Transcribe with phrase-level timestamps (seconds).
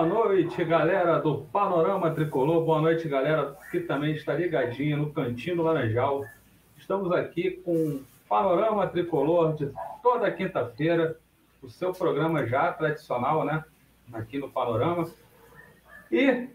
[0.00, 2.64] Boa noite, galera do Panorama Tricolor.
[2.64, 6.24] Boa noite, galera que também está ligadinha no Cantinho do Laranjal.
[6.78, 9.70] Estamos aqui com Panorama Tricolor de
[10.02, 11.18] toda quinta-feira,
[11.62, 13.62] o seu programa já tradicional, né?
[14.10, 15.06] Aqui no Panorama.
[16.10, 16.48] E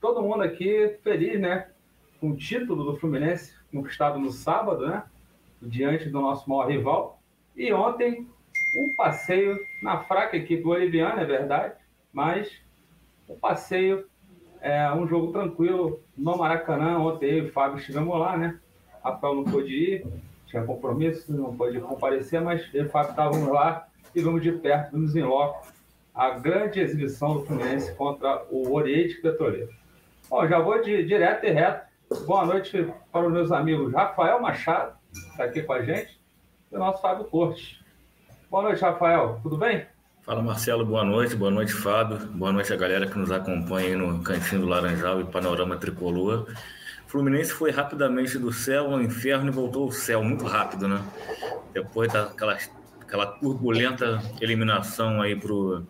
[0.00, 1.66] todo mundo aqui feliz, né?
[2.20, 5.02] Com o título do Fluminense conquistado no sábado, né?
[5.60, 7.18] Diante do nosso maior rival.
[7.56, 8.28] E ontem,
[8.78, 11.74] um passeio na fraca equipe boliviana, é verdade,
[12.12, 12.62] mas
[13.28, 14.06] um passeio,
[14.60, 16.98] é, um jogo tranquilo no Maracanã.
[16.98, 18.58] Ontem eu e o Fábio estivemos lá, né?
[19.02, 20.06] Rafael não pôde ir,
[20.46, 24.52] tinha compromisso, não pôde comparecer, mas eu e o Fábio estávamos lá e vamos de
[24.52, 25.66] perto, vimos em loco
[26.14, 29.68] a grande exibição do Fluminense contra o Oriente Petroleiro.
[30.30, 31.86] Bom, já vou de direto e reto.
[32.24, 36.20] Boa noite para os meus amigos Rafael Machado, que está aqui com a gente,
[36.70, 37.80] e o nosso Fábio Cortes.
[38.48, 39.40] Boa noite, Rafael.
[39.42, 39.86] Tudo bem?
[40.24, 40.86] Fala, Marcelo.
[40.86, 41.36] Boa noite.
[41.36, 42.16] Boa noite, Fábio.
[42.16, 46.46] Boa noite a galera que nos acompanha aí no Cantinho do Laranjal e Panorama Tricolor.
[47.06, 51.02] Fluminense foi rapidamente do céu ao inferno e voltou ao céu muito rápido, né?
[51.74, 52.56] Depois daquela
[53.02, 55.86] aquela turbulenta eliminação aí pro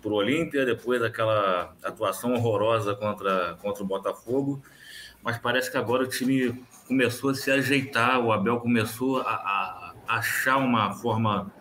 [0.00, 4.62] pro Olímpia, depois daquela atuação horrorosa contra, contra o Botafogo,
[5.22, 9.94] mas parece que agora o time começou a se ajeitar, o Abel começou a, a
[10.16, 11.52] achar uma forma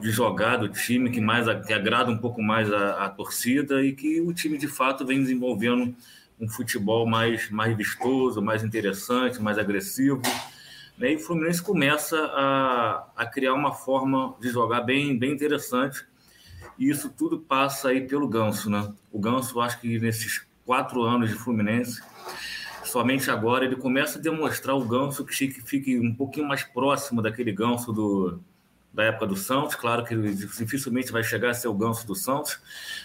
[0.00, 3.92] de jogar do time que mais que agrada um pouco mais a, a torcida e
[3.92, 5.94] que o time de fato vem desenvolvendo
[6.40, 10.20] um futebol mais, mais vistoso, mais interessante, mais agressivo.
[10.98, 11.12] Né?
[11.12, 16.04] E o Fluminense começa a, a criar uma forma de jogar bem, bem interessante.
[16.78, 18.68] E isso tudo passa aí pelo Ganso.
[18.68, 18.92] Né?
[19.10, 22.02] O Ganso, acho que nesses quatro anos de Fluminense,
[22.84, 27.52] somente agora ele começa a demonstrar o Ganso que fique um pouquinho mais próximo daquele
[27.52, 28.40] Ganso do,
[28.96, 29.74] da época do Santos.
[29.74, 32.58] Claro que ele dificilmente vai chegar a ser o Ganso do Santos,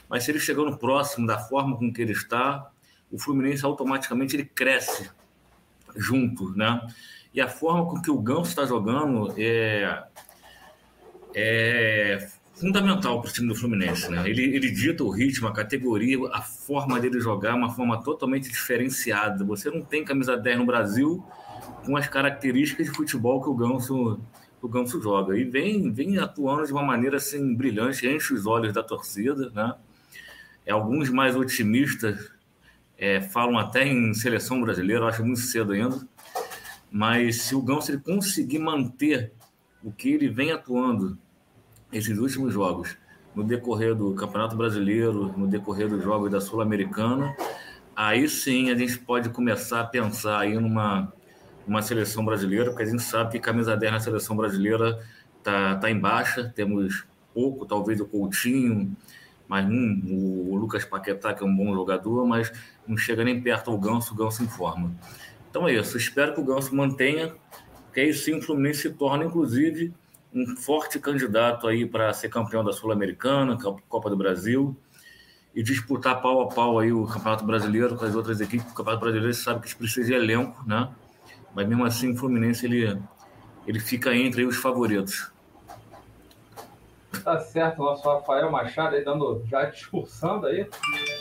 [0.10, 2.72] mas se ele chegando próximo da forma com que ele está,
[3.12, 5.12] o Fluminense automaticamente ele cresce
[5.94, 6.82] junto, né?
[7.34, 10.02] E a forma com que o Ganso está jogando é,
[11.36, 14.30] é fundamental para o time do Fluminense, né?
[14.30, 19.44] Ele, ele dita o ritmo, a categoria, a forma dele jogar, uma forma totalmente diferenciada.
[19.44, 21.22] Você não tem camisa 10 no Brasil
[21.86, 24.22] com as características de futebol que o Ganso
[24.62, 25.38] o Ganso joga.
[25.38, 29.76] E vem, vem atuando de uma maneira assim brilhante, enche os olhos da torcida, né?
[30.66, 32.32] É, alguns mais otimistas
[32.98, 36.00] é, falam até em seleção brasileira, acho muito cedo ainda.
[36.92, 39.34] Mas se o Ganso ele conseguir manter
[39.84, 41.18] o que ele vem atuando
[41.92, 42.96] esses últimos jogos,
[43.34, 47.36] no decorrer do Campeonato Brasileiro, no decorrer dos jogos da Sul-Americana,
[47.96, 51.12] aí sim a gente pode começar a pensar aí numa
[51.68, 55.00] uma seleção brasileira, porque a gente sabe que camisa 10 na seleção brasileira
[55.44, 58.96] tá, tá em baixa, temos pouco, talvez o Coutinho,
[59.48, 62.52] mas hum, o Lucas Paquetá, que é um bom jogador, mas
[62.88, 64.92] não chega nem perto ao Ganso, o Ganso em forma.
[65.50, 67.34] Então é isso, espero que o Ganso mantenha,
[67.94, 69.94] que aí sim o Fluminense se torne, inclusive,
[70.34, 74.76] um forte candidato aí para ser campeão da Sul-Americana, Copa do Brasil,
[75.54, 78.66] e disputar pau a pau aí o Campeonato Brasileiro com as outras equipes.
[78.72, 80.90] O Campeonato Brasileiro sabe que precisa de elenco, né?
[81.54, 83.02] Mas mesmo assim o Fluminense ele,
[83.68, 85.32] ele fica entre os favoritos.
[87.24, 90.68] Tá certo, nosso Rafael Machado aí dando, já discursando aí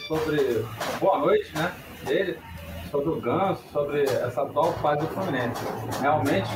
[0.07, 0.65] sobre
[0.99, 1.75] boa noite, né,
[2.05, 2.39] dele,
[2.91, 5.61] sobre o Ganso, sobre essa atual fase do Fluminense.
[6.01, 6.49] Realmente,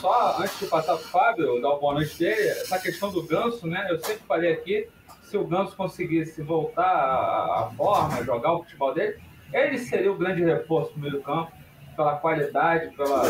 [0.00, 3.22] só antes de passar para o Fábio, dar uma boa noite dele, essa questão do
[3.26, 4.86] Ganso, né, eu sempre falei aqui,
[5.22, 9.18] se o Ganso conseguisse voltar à forma, jogar o futebol dele,
[9.52, 11.50] ele seria o grande reforço no meio campo,
[11.98, 13.22] pela qualidade, pela,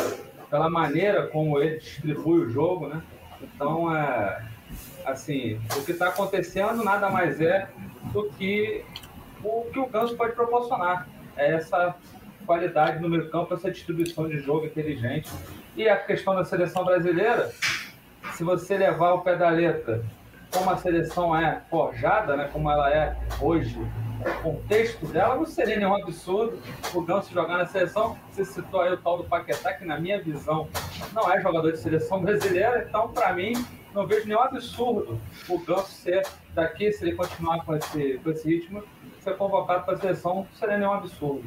[0.50, 3.02] pela maneira como ele distribui o jogo, né?
[3.40, 4.44] Então, é,
[5.06, 7.66] assim, o que está acontecendo nada mais é
[8.12, 8.84] do que
[9.42, 11.08] o que o Ganso pode proporcionar.
[11.34, 11.94] É essa
[12.44, 15.32] qualidade no meio campo, essa distribuição de jogo inteligente.
[15.74, 17.50] E a questão da seleção brasileira,
[18.34, 20.04] se você levar o pé da letra
[20.52, 23.78] como a seleção é forjada, né, como ela é hoje,
[24.20, 26.58] o contexto dela, não seria nenhum absurdo
[26.94, 28.16] o Ganso jogar na seleção.
[28.30, 30.68] Você citou aí o tal do Paquetá, que na minha visão
[31.12, 33.52] não é jogador de seleção brasileira, então para mim
[33.94, 38.48] não vejo nenhum absurdo o Ganso ser daqui, se ele continuar com esse, com esse
[38.48, 38.82] ritmo,
[39.20, 41.44] ser convocado para a seleção, não seria nenhum absurdo.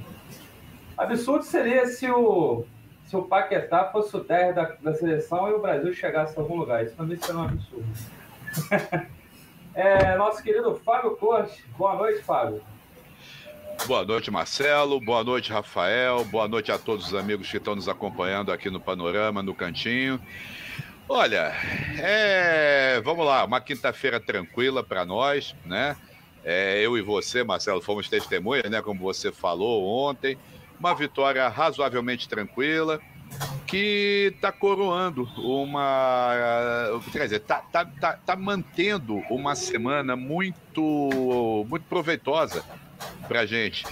[0.97, 2.65] Absurdo seria se o,
[3.05, 6.57] se o Paquetá fosse o 10 da, da seleção e o Brasil chegasse a algum
[6.57, 6.83] lugar.
[6.83, 8.20] Isso também seria um absurdo.
[9.75, 11.63] é, nosso querido Fábio Corte.
[11.77, 12.61] Boa noite, Fábio.
[13.87, 14.99] Boa noite, Marcelo.
[14.99, 16.23] Boa noite, Rafael.
[16.25, 20.19] Boa noite a todos os amigos que estão nos acompanhando aqui no Panorama, no Cantinho.
[21.09, 21.51] Olha,
[21.97, 23.01] é...
[23.03, 25.97] vamos lá, uma quinta-feira tranquila para nós, né?
[26.43, 28.81] É, eu e você, Marcelo, fomos testemunhas, né?
[28.81, 30.37] Como você falou ontem.
[30.79, 32.99] Uma vitória razoavelmente tranquila
[33.67, 37.01] que está coroando uma.
[37.11, 42.63] Quer dizer, está tá, tá, tá mantendo uma semana muito, muito proveitosa
[43.27, 43.85] para gente.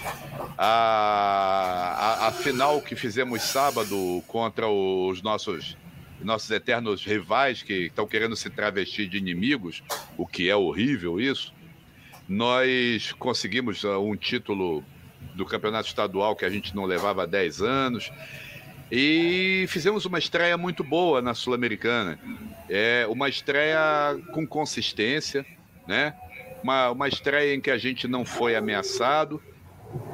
[0.57, 5.77] A, a, a, final que fizemos sábado contra os nossos,
[6.21, 9.81] nossos eternos rivais que estão querendo se travestir de inimigos,
[10.17, 11.53] o que é horrível isso.
[12.27, 14.83] Nós conseguimos uh, um título
[15.33, 18.11] do campeonato estadual que a gente não levava há 10 anos.
[18.91, 22.19] E fizemos uma estreia muito boa na Sul-Americana.
[22.67, 25.45] É uma estreia com consistência,
[25.87, 26.15] né?
[26.63, 29.41] Uma, uma estreia em que a gente não foi ameaçado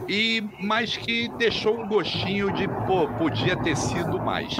[0.07, 4.55] e mas que deixou um gostinho de pô, podia ter sido mais.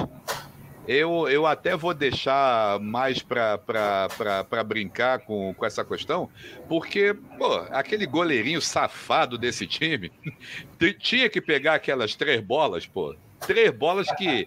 [0.88, 6.30] Eu, eu até vou deixar mais para brincar com, com essa questão,
[6.68, 10.12] porque pô, aquele goleirinho safado desse time
[11.00, 14.44] tinha que pegar aquelas três bolas, pô, três bolas que,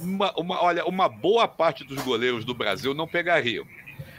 [0.00, 3.66] uma, uma, olha, uma boa parte dos goleiros do Brasil não pegariam.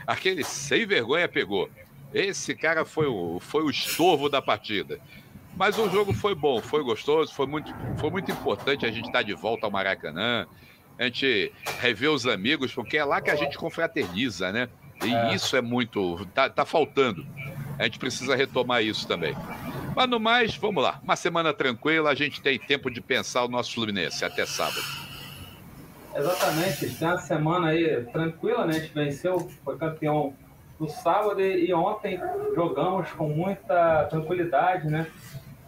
[0.06, 1.70] Aquele sem vergonha pegou.
[2.14, 5.00] Esse cara foi o, foi o estorvo da partida.
[5.56, 9.24] Mas o jogo foi bom, foi gostoso, foi muito, foi muito importante a gente estar
[9.24, 10.46] de volta ao Maracanã,
[11.00, 14.70] a gente rever os amigos, porque é lá que a gente confraterniza, né?
[15.04, 15.34] E é.
[15.34, 16.26] isso é muito.
[16.34, 17.26] Tá, tá faltando.
[17.80, 19.36] A gente precisa retomar isso também.
[19.96, 21.00] Mas no mais, vamos lá.
[21.04, 24.82] Uma semana tranquila, a gente tem tempo de pensar o nosso Fluminense até sábado.
[26.16, 28.76] Exatamente, tem uma semana aí tranquila, né?
[28.76, 30.34] A gente venceu, foi campeão
[30.80, 32.20] no sábado e ontem
[32.56, 35.08] jogamos com muita tranquilidade, né?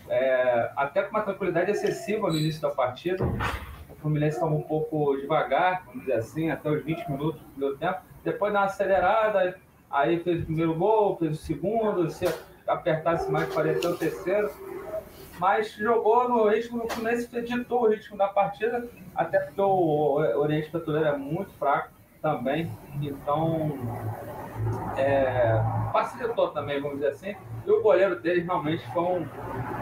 [0.09, 3.23] É, até com uma tranquilidade excessiva no início da partida.
[3.89, 7.99] O Fluminense estava um pouco devagar, vamos dizer assim, até os 20 minutos do tempo.
[8.23, 9.55] Depois dá uma acelerada,
[9.89, 12.25] aí fez o primeiro gol, fez o segundo, se
[12.67, 14.49] apertasse mais, faria até o terceiro.
[15.39, 20.69] Mas jogou no ritmo, o Fluminense ditou o ritmo da partida, até porque o Oriente
[20.69, 21.89] Petroleiro é muito fraco
[22.21, 22.69] também.
[23.01, 23.77] Então,
[24.97, 25.61] é,
[25.93, 27.35] facilitou também, vamos dizer assim.
[27.65, 29.27] E o goleiro deles realmente foi um,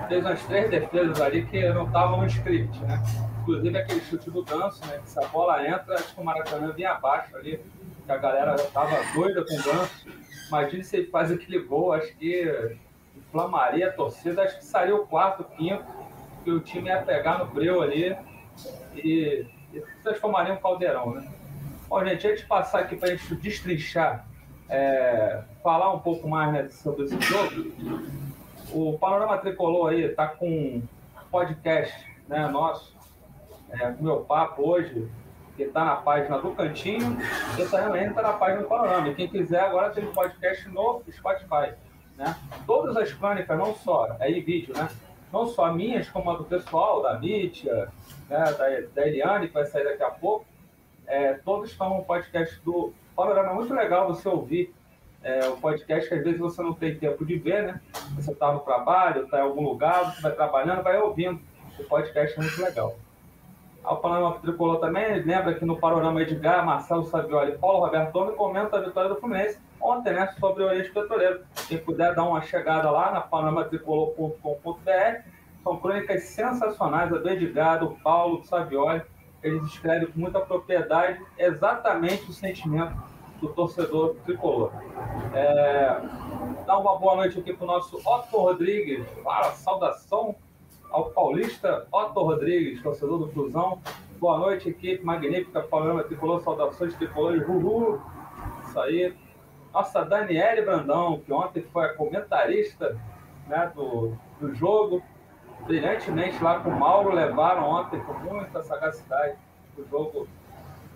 [0.08, 3.02] fez umas três defesas ali que não estavam no script, né?
[3.42, 5.00] Inclusive aquele chute do Ganso, né?
[5.00, 7.60] Que se a bola entra, acho que o Maracanã vinha abaixo ali,
[8.08, 10.08] que a galera estava doida com o Ganso.
[10.48, 12.80] Imagina se ele faz aquele gol, acho que
[13.16, 15.84] inflamaria a torcida, acho que sairia o quarto, quinto,
[16.44, 18.16] que o time ia pegar no breu ali
[18.96, 21.28] e, e transformaria um caldeirão, né?
[21.90, 24.26] Bom, gente, antes de passar aqui para a gente destrinchar,
[24.70, 27.72] é, falar um pouco mais né, sobre esse jogo,
[28.72, 30.84] o Panorama Tricolor aí está com um
[31.30, 31.94] podcast
[32.28, 32.96] né, nosso,
[33.70, 35.10] é, meu papo hoje,
[35.58, 37.18] que está na página do Cantinho
[37.58, 39.10] e também está na página do Panorama.
[39.10, 41.74] E quem quiser agora tem um podcast no Spotify.
[42.16, 42.36] Né?
[42.68, 44.88] Todas as crônicas, não só, é em vídeo, né?
[45.34, 47.90] Não só minhas, como a do pessoal, da Mítia,
[48.30, 50.46] né, da, da Eliane, que vai sair daqui a pouco,
[51.06, 53.52] é, todos estão no podcast do Panorama.
[53.52, 54.74] É muito legal você ouvir
[55.24, 57.82] é, o podcast, que às vezes você não tem tempo de ver, né?
[58.16, 61.42] Você está no trabalho, está em algum lugar, você vai trabalhando, vai ouvindo.
[61.78, 62.96] O podcast é muito legal.
[63.90, 68.80] O Panorama Tricolor também lembra que no Panorama Edgar, Marcelo Savioli Paulo Roberto Tome comentam
[68.80, 70.28] a vitória do Fluminense ontem, né?
[70.40, 71.42] Sobre o Oriente Petroleiro.
[71.68, 75.22] Quem puder dar uma chegada lá na panoramatricolor.com.br,
[75.64, 79.02] são crônicas sensacionais, a do Edgar, do Paulo, do Savioli
[79.44, 82.96] eles escrevem com muita propriedade exatamente o sentimento
[83.40, 84.72] do torcedor tricolor.
[85.34, 86.02] É,
[86.66, 89.06] dá uma boa noite aqui para o nosso Otto Rodrigues.
[89.24, 90.36] Fala, saudação
[90.92, 93.82] ao paulista Otto Rodrigues, torcedor do Fusão.
[94.20, 98.02] Boa noite, equipe magnífica, programa Tricolor, saudações tricolores, uhul.
[98.64, 99.16] Isso aí.
[99.74, 103.00] Nossa Daniele Brandão, que ontem foi a comentarista
[103.48, 105.04] né, do, do jogo,
[105.66, 109.38] brilhantemente lá com o Mauro, levaram ontem com muita sagacidade
[109.78, 110.28] o jogo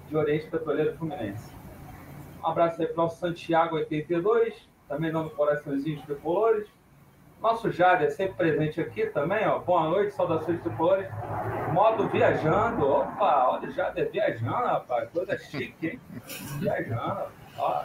[0.09, 1.53] de Oriente Petroleiro Fluminense.
[2.43, 6.67] Um abraço aí para o Santiago 82, também dando coraçõezinhos tricolores.
[7.41, 9.59] Nosso Jade é sempre presente aqui também, ó.
[9.59, 11.07] Boa noite, saudações tricolores.
[11.73, 12.87] Modo viajando.
[12.87, 15.09] Opa, olha o Jade viajando, rapaz.
[15.09, 15.99] Coisa chique, hein?
[16.59, 17.23] Viajando.
[17.57, 17.83] Ó.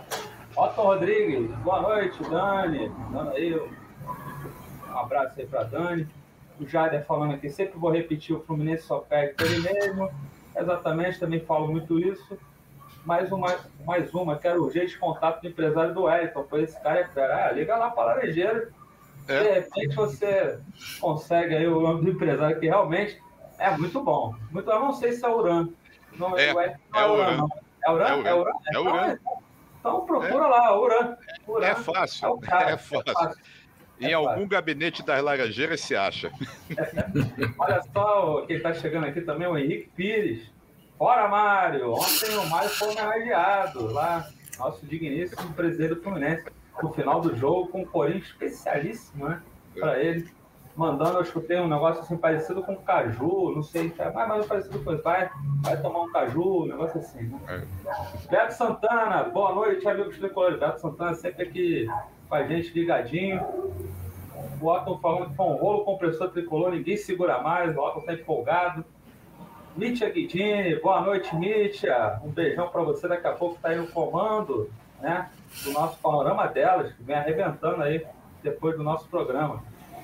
[0.57, 2.93] Otto Rodrigues, boa noite, Dani.
[3.11, 6.07] Dando aí um abraço aí para Dani
[6.61, 10.11] o Jader falando aqui, sempre vou repetir, o Fluminense só perde por ele mesmo.
[10.57, 12.39] Exatamente, também falo muito isso.
[13.05, 16.47] Mais uma, mais uma quero urgente contato do empresário do Wellington.
[16.49, 17.47] Pois esse cara é fera.
[17.47, 18.73] Ah, liga lá para Laranjeiro.
[19.29, 19.43] É.
[19.43, 20.59] De repente você
[21.01, 23.21] consegue aí o nome do empresário, que realmente
[23.59, 24.35] é muito bom.
[24.51, 24.79] Muito bom.
[24.79, 25.69] não sei se é Uran.
[26.17, 27.47] Não, é, é, é Uran.
[27.85, 28.07] É Uran?
[28.25, 28.53] É Uran?
[28.73, 29.13] É Uran.
[29.13, 29.39] Então,
[29.81, 31.17] então procura lá, Uran.
[31.47, 31.67] Uran.
[31.67, 32.39] É fácil.
[32.43, 33.11] É, cara, é fácil.
[33.11, 33.43] É fácil.
[33.99, 36.31] Em é algum gabinete das Laranjeiras se acha.
[37.59, 40.51] Olha só, quem está chegando aqui também é o Henrique Pires.
[40.99, 41.93] Bora, Mário!
[41.93, 44.29] Ontem o Mário foi homenageado lá,
[44.59, 46.45] nosso digníssimo presidente do Fluminense,
[46.83, 49.43] no final do jogo, com um corinho especialíssimo, né?
[49.79, 50.29] Para ele
[50.77, 54.47] mandando, eu escutei um negócio assim parecido com caju, não sei, é mais ou menos
[54.47, 55.03] parecido com isso.
[55.03, 55.31] Vai,
[55.63, 57.23] vai tomar um caju, um negócio assim.
[57.23, 57.39] Né?
[57.49, 58.29] É.
[58.29, 60.61] Beto Santana, boa noite, amigos tricolores.
[60.61, 61.89] Beto Santana sempre aqui
[62.29, 63.43] com a gente ligadinho.
[64.61, 68.13] O Otton falando que foi um rolo compressor tricolor, ninguém segura mais, o Otton tá
[68.13, 68.85] empolgado.
[69.75, 72.21] Mítia Guidini, boa noite, Mítia.
[72.23, 75.31] Um beijão para você, daqui a pouco tá aí no comando, né?
[75.65, 78.07] Do nosso panorama delas, que vem arrebentando aí
[78.43, 79.63] depois do nosso programa.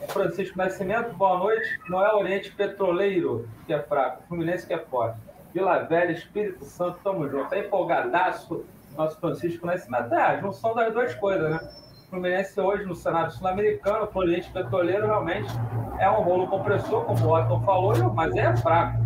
[0.08, 1.78] Francisco Nascimento, boa noite.
[1.88, 5.18] Não é Oriente Petroleiro que é fraco, Fluminense que é forte.
[5.54, 7.48] Vila Velha, Espírito Santo, tamo junto.
[7.50, 8.64] Tá empolgadaço,
[8.96, 10.12] nosso Francisco Nascimento.
[10.14, 11.60] É a junção das duas coisas, né?
[12.08, 15.50] Fluminense hoje no cenário sul-americano, o Oriente Petroleiro realmente
[15.98, 18.98] é um rolo compressor, como o Otton falou, mas é fraco.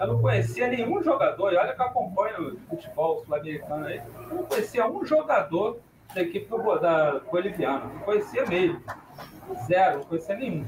[0.00, 4.34] Eu não conhecia nenhum jogador, e olha que eu acompanho o futebol sul-americano aí, eu
[4.34, 5.78] não conhecia um jogador
[6.14, 8.82] da equipe do, da Boliviana, não conhecia mesmo.
[9.66, 10.64] Zero, não conhecia nenhum.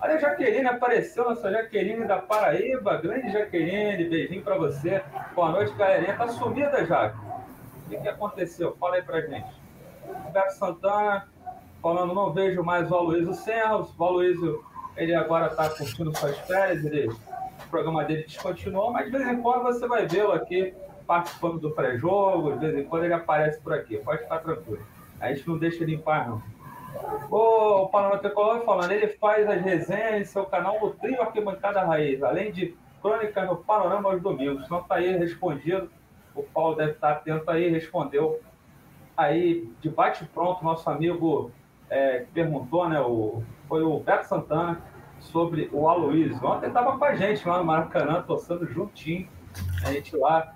[0.00, 2.96] Olha a Jaqueline, apareceu nossa Jaqueline da Paraíba.
[2.98, 5.02] Grande Jaqueline, beijinho pra você.
[5.34, 6.16] Boa noite, galerinha.
[6.16, 7.18] Tá sumida, Jaque.
[7.18, 8.76] O que, que aconteceu?
[8.78, 9.46] Fala aí pra gente.
[10.24, 11.26] Roberto Santana
[11.82, 13.88] falando, não vejo mais o Aloysio Serros.
[13.98, 14.64] O Aloysio,
[14.96, 17.08] ele agora tá curtindo suas férias, ele,
[17.66, 20.74] o programa dele descontinuou, mas de vez em quando você vai vê-lo aqui
[21.06, 23.96] participando do pré-jogo, de vez em quando ele aparece por aqui.
[23.98, 24.82] Pode ficar tranquilo.
[25.20, 26.42] A gente não deixa ele em paz, não.
[27.30, 32.22] O Panorama Tricolor falando, ele faz as resenhas em seu canal no Trio Arquibancada Raiz,
[32.22, 34.64] além de crônicas no Panorama aos domingos.
[34.64, 35.90] Então tá aí respondido.
[36.34, 38.40] O Paulo deve estar atento aí, respondeu.
[39.16, 41.50] Aí, de bate-pronto, nosso amigo
[41.88, 43.00] é, perguntou, né?
[43.00, 44.82] O, foi o Beto Santana
[45.26, 46.44] sobre o Aloysio.
[46.44, 49.28] Ontem estava com a gente lá no Maracanã, torcendo juntinho.
[49.84, 50.54] A gente lá,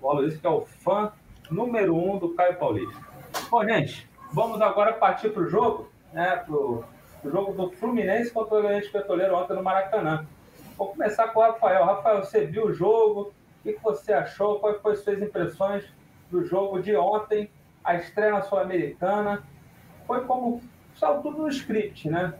[0.00, 1.12] o Aloysio, que é o fã
[1.50, 3.00] número um do Caio Paulista.
[3.50, 6.36] Bom, gente, Vamos agora partir para o jogo, né?
[6.36, 6.84] Para o
[7.22, 10.26] jogo do Fluminense contra o Oriente Petroleiro ontem no Maracanã.
[10.74, 11.84] Vou começar com o Rafael.
[11.84, 13.30] Rafael, você viu o jogo?
[13.60, 14.58] O que você achou?
[14.58, 15.84] Quais foram as suas impressões
[16.30, 17.50] do jogo de ontem?
[17.84, 19.42] A estreia na Sul-Americana?
[20.06, 20.62] Foi como.
[20.96, 22.32] Saiu tudo no script, né?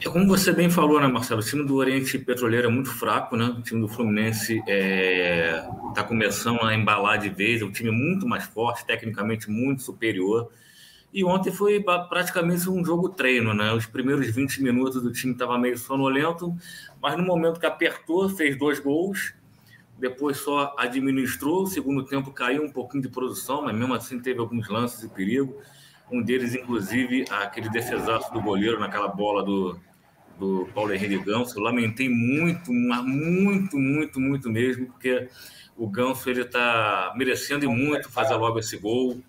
[0.00, 1.40] É como você bem falou, né, Marcelo?
[1.40, 3.46] O time do Oriente Petroleiro é muito fraco, né?
[3.46, 5.68] O time do Fluminense está é...
[5.92, 7.60] Tá começando a embalar de vez.
[7.60, 10.52] É um time muito mais forte, tecnicamente muito superior.
[11.12, 13.72] E ontem foi praticamente um jogo treino, né?
[13.72, 16.54] Os primeiros 20 minutos do time estava meio sonolento,
[17.02, 19.34] mas no momento que apertou, fez dois gols.
[19.98, 21.64] Depois só administrou.
[21.64, 25.08] O segundo tempo caiu um pouquinho de produção, mas mesmo assim teve alguns lances de
[25.08, 25.56] perigo.
[26.10, 29.78] Um deles, inclusive, aquele defesaço do goleiro naquela bola do,
[30.38, 31.60] do Paulo Henrique Ganso.
[31.60, 35.28] Lamentei muito, muito, muito, muito mesmo, porque
[35.76, 39.20] o Ganso ele está merecendo e muito fazer logo esse gol.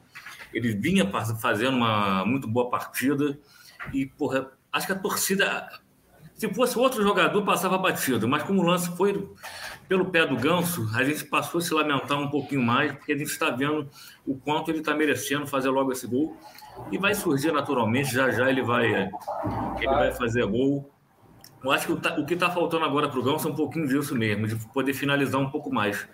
[0.53, 3.37] Ele vinha fazendo uma muito boa partida
[3.93, 5.69] e, porra, acho que a torcida,
[6.35, 9.29] se fosse outro jogador, passava batido, mas como o lance foi
[9.87, 13.17] pelo pé do Ganso, a gente passou a se lamentar um pouquinho mais, porque a
[13.17, 13.89] gente está vendo
[14.25, 16.37] o quanto ele está merecendo fazer logo esse gol
[16.91, 18.87] e vai surgir naturalmente, já já ele vai,
[19.77, 20.89] ele vai fazer gol.
[21.63, 23.87] Eu acho que o, o que está faltando agora para o Ganso é um pouquinho
[23.87, 26.07] disso mesmo, de poder finalizar um pouco mais.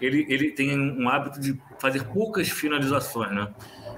[0.00, 3.52] Ele, ele tem um hábito de fazer poucas finalizações, né?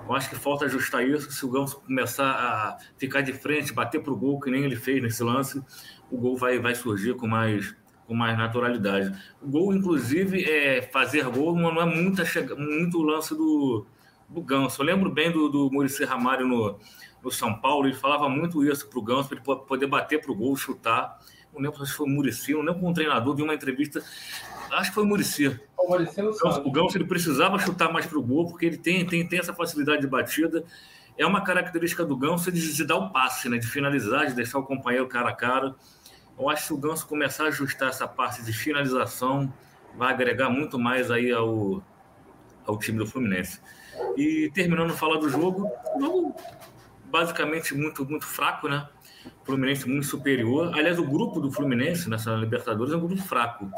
[0.09, 1.31] Eu acho que falta ajustar isso.
[1.31, 4.77] Se o Ganso começar a ficar de frente, bater para o gol, que nem ele
[4.77, 5.63] fez nesse lance,
[6.11, 7.77] o gol vai, vai surgir com mais,
[8.07, 9.13] com mais naturalidade.
[9.41, 13.87] O gol, inclusive, é fazer gol não é muita chega, muito lance do,
[14.29, 14.81] do Ganso.
[14.83, 16.79] Eu lembro bem do, do Muricy Ramalho no,
[17.29, 20.33] no São Paulo, ele falava muito isso para o Ganso, para ele poder bater para
[20.33, 21.19] o gol, chutar.
[21.53, 24.03] Não lembro se foi o Muricy, não lembro com um treinador, vi uma entrevista,
[24.73, 25.61] acho que foi o Muricy.
[25.77, 28.79] O Muricy no Ganso, o Ganso ele precisava chutar mais para o gol, porque ele
[28.79, 30.65] tem, tem, tem essa facilidade de batida.
[31.17, 34.59] É uma característica do Ganso de, de dar o passe, né, de finalizar, de deixar
[34.59, 35.75] o companheiro cara a cara.
[36.39, 39.53] Eu acho que se o Ganso começar a ajustar essa parte de finalização,
[39.97, 41.83] vai agregar muito mais aí ao,
[42.65, 43.61] ao time do Fluminense.
[44.17, 46.35] E terminando de falar do jogo, jogo
[47.11, 48.89] basicamente muito, muito fraco, né?
[49.45, 50.73] Fluminense muito superior.
[50.75, 53.71] Aliás, o grupo do Fluminense nessa Libertadores é um grupo fraco.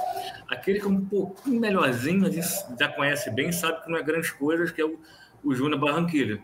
[0.49, 4.03] Aquele que é um pouquinho melhorzinho, a gente já conhece bem, sabe que não é
[4.03, 4.99] grandes coisas, que é o,
[5.43, 6.43] o Júnior Barranquilha.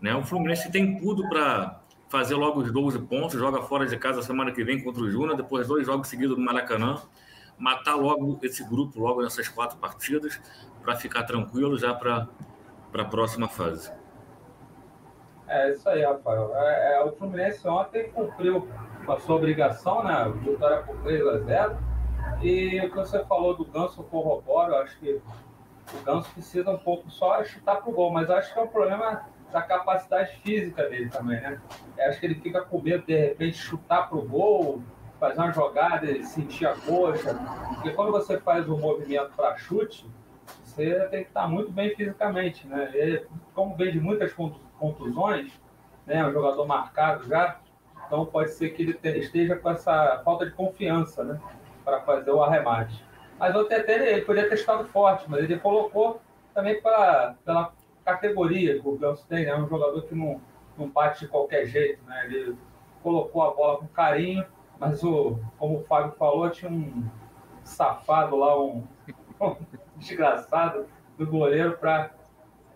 [0.00, 0.14] Né?
[0.14, 4.50] O Fluminense tem tudo para fazer logo os 12 pontos, joga fora de casa semana
[4.52, 7.02] que vem contra o Júnior, depois dois jogos seguidos no Maracanã,
[7.58, 10.40] matar logo esse grupo, logo nessas quatro partidas,
[10.82, 12.28] para ficar tranquilo já para
[12.94, 13.90] a próxima fase.
[15.48, 16.52] É isso aí, Rafael.
[16.54, 18.68] É, é, o Fluminense ontem cumpriu
[19.08, 20.30] a sua obrigação, né?
[20.42, 21.78] Vitória por 3 a 0
[22.42, 25.20] E o que você falou do Ganso corroboro, eu acho que
[25.94, 29.24] o Ganso precisa um pouco só chutar pro gol, mas acho que é um problema
[29.50, 31.58] da capacidade física dele também, né?
[31.96, 34.82] Eu acho que ele fica com medo de repente chutar pro gol,
[35.18, 37.34] fazer uma jogada e sentir a coxa.
[37.74, 40.06] Porque quando você faz um movimento para chute,
[40.62, 42.90] você tem que estar muito bem fisicamente, né?
[42.92, 44.67] Ele, como vem de muitas contusões,
[46.06, 46.16] né?
[46.18, 47.58] É um jogador marcado já,
[48.06, 51.40] então pode ser que ele esteja com essa falta de confiança, né?
[51.84, 53.04] Para fazer o arremate.
[53.38, 56.20] Mas o TT ele podia ter estado forte, mas ele colocou
[56.54, 57.72] também pra, pela
[58.04, 59.54] categoria que o Ganso tem, né?
[59.54, 60.40] Um jogador que não,
[60.76, 62.24] não bate de qualquer jeito, né?
[62.26, 62.56] Ele
[63.02, 64.44] colocou a bola com carinho,
[64.78, 67.04] mas o, como o Fábio falou, tinha um
[67.62, 68.82] safado lá, um,
[69.40, 69.56] um
[69.96, 72.10] desgraçado do goleiro para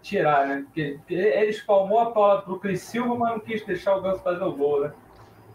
[0.03, 0.65] tirar, né?
[0.67, 4.23] Porque ele espalmou a bola para o Cris Silva, mas não quis deixar o Ganso
[4.23, 4.93] fazer o gol, né?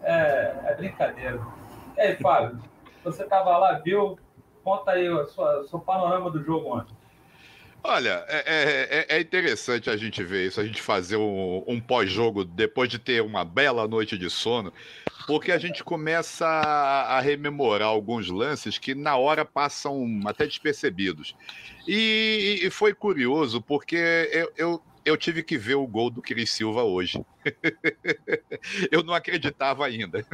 [0.02, 1.40] É, é brincadeira.
[1.98, 2.60] E aí, Fábio,
[3.04, 4.18] você estava lá, viu?
[4.64, 5.26] Conta aí o
[5.66, 6.96] seu panorama do jogo ontem.
[7.84, 11.80] Olha, é, é, é, é, interessante a gente ver isso, a gente fazer um, um
[11.80, 14.74] pós-jogo depois de ter uma bela noite de sono,
[15.28, 21.36] porque a gente começa a, rememorar alguns lances que na hora passam até despercebidos.
[21.86, 23.98] E, e foi curioso, porque
[24.32, 27.24] eu, eu eu tive que ver o gol do Cris Silva hoje.
[28.92, 30.26] eu não acreditava ainda.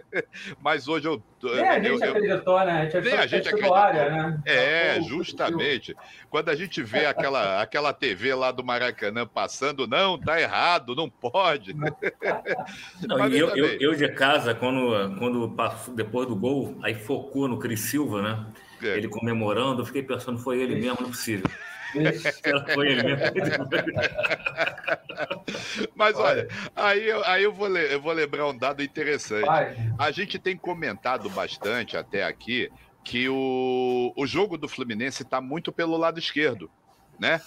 [0.60, 1.22] Mas hoje eu.
[1.42, 2.72] Nem a gente eu, acreditou, né?
[2.72, 3.74] A gente nem a gente acreditou.
[3.74, 4.42] Área, né?
[4.44, 5.96] É, justamente.
[6.28, 11.08] Quando a gente vê aquela, aquela TV lá do Maracanã passando, não, tá errado, não
[11.08, 11.72] pode.
[11.72, 17.58] Não, eu, eu, eu, de casa, quando, quando passou, depois do gol, aí focou no
[17.58, 18.46] Cris Silva, né?
[18.82, 18.98] É.
[18.98, 21.48] Ele comemorando, eu fiquei pensando, foi ele mesmo, não é possível.
[25.94, 29.46] Mas olha, aí, aí eu, vou, eu vou lembrar um dado interessante.
[29.98, 32.70] A gente tem comentado bastante até aqui
[33.04, 36.70] que o, o jogo do Fluminense está muito pelo lado esquerdo,
[37.18, 37.40] né?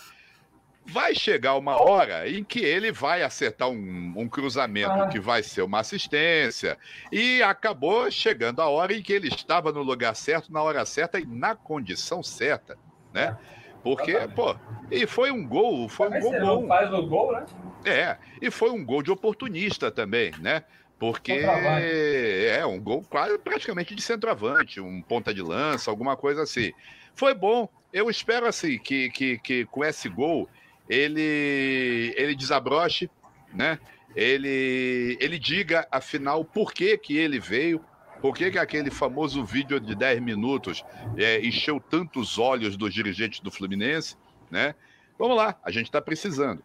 [0.83, 5.07] Vai chegar uma hora em que ele vai acertar um, um cruzamento ah.
[5.07, 6.75] que vai ser uma assistência.
[7.11, 11.19] E acabou chegando a hora em que ele estava no lugar certo, na hora certa
[11.19, 12.75] e na condição certa,
[13.13, 13.37] né?
[13.57, 13.60] É.
[13.83, 14.55] Porque, pô,
[14.91, 16.67] e foi um gol, foi um gol bom.
[16.67, 17.45] faz o gol, né?
[17.83, 20.63] É, e foi um gol de oportunista também, né?
[20.99, 26.71] Porque é um gol quase praticamente de centroavante, um ponta de lança, alguma coisa assim.
[27.15, 27.67] Foi bom.
[27.91, 30.47] Eu espero assim que, que, que com esse gol
[30.87, 33.09] ele ele desabroche,
[33.51, 33.79] né?
[34.15, 37.83] Ele ele diga afinal por que que ele veio,
[38.21, 40.85] por que, que aquele famoso vídeo de 10 minutos
[41.17, 44.15] é, encheu tantos olhos dos dirigentes do Fluminense,
[44.49, 44.75] né?
[45.17, 46.63] Vamos lá, a gente está precisando.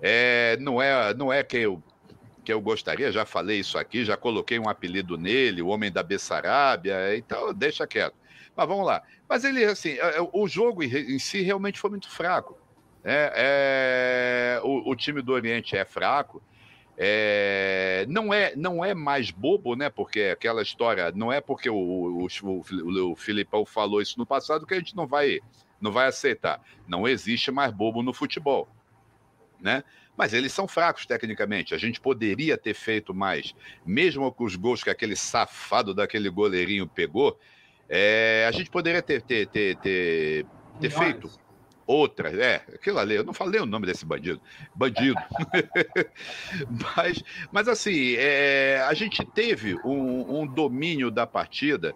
[0.00, 1.82] É, não é, não é que eu
[2.44, 6.02] que eu gostaria, já falei isso aqui, já coloquei um apelido nele, o Homem da
[6.02, 8.14] Bessarábia, então deixa quieto.
[8.56, 9.02] Mas vamos lá.
[9.28, 12.58] Mas ele, assim, é, é, o jogo em si realmente foi muito fraco.
[13.04, 16.42] É, é o, o, time do Oriente é fraco,
[17.00, 19.88] é, não, é, não é mais bobo, né?
[19.88, 24.66] Porque aquela história, não é porque o, o, o, o Filipão falou isso no passado
[24.66, 25.38] que a gente não vai,
[25.80, 26.60] não vai aceitar.
[26.88, 28.68] Não existe mais bobo no futebol,
[29.60, 29.84] né?
[30.16, 31.72] Mas eles são fracos tecnicamente.
[31.72, 33.54] A gente poderia ter feito mais,
[33.86, 37.38] mesmo com os gols que aquele safado daquele goleirinho pegou.
[37.88, 40.44] É, a gente poderia ter, ter, ter, ter,
[40.80, 41.30] ter feito
[41.88, 44.40] outra, é, aquilo ali, eu não falei o nome desse bandido,
[44.74, 45.18] bandido.
[46.94, 51.94] mas, mas assim, é, a gente teve um, um, domínio da partida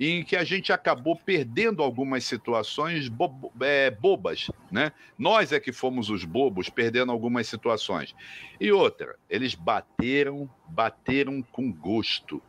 [0.00, 4.92] em que a gente acabou perdendo algumas situações bo é, bobas, né?
[5.16, 8.14] Nós é que fomos os bobos perdendo algumas situações.
[8.58, 12.42] E outra, eles bateram, bateram com gosto.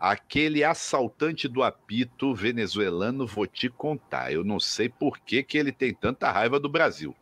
[0.00, 4.32] Aquele assaltante do apito venezuelano, vou te contar.
[4.32, 7.14] Eu não sei por que, que ele tem tanta raiva do Brasil.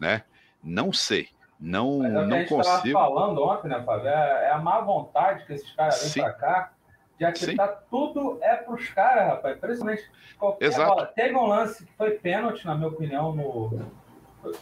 [0.00, 0.24] Né?
[0.62, 1.28] Não sei.
[1.60, 2.98] Não, Mas é não consigo.
[2.98, 4.08] falando ontem, né, Fábio?
[4.08, 6.72] É, é, a má vontade que esses caras vêm para cá
[7.18, 7.74] de acreditar Sim.
[7.90, 9.58] tudo é para os caras, rapaz.
[9.58, 10.94] Principalmente qualquer Exato.
[10.94, 11.06] bola.
[11.06, 13.94] Teve um lance que foi pênalti, na minha opinião, no.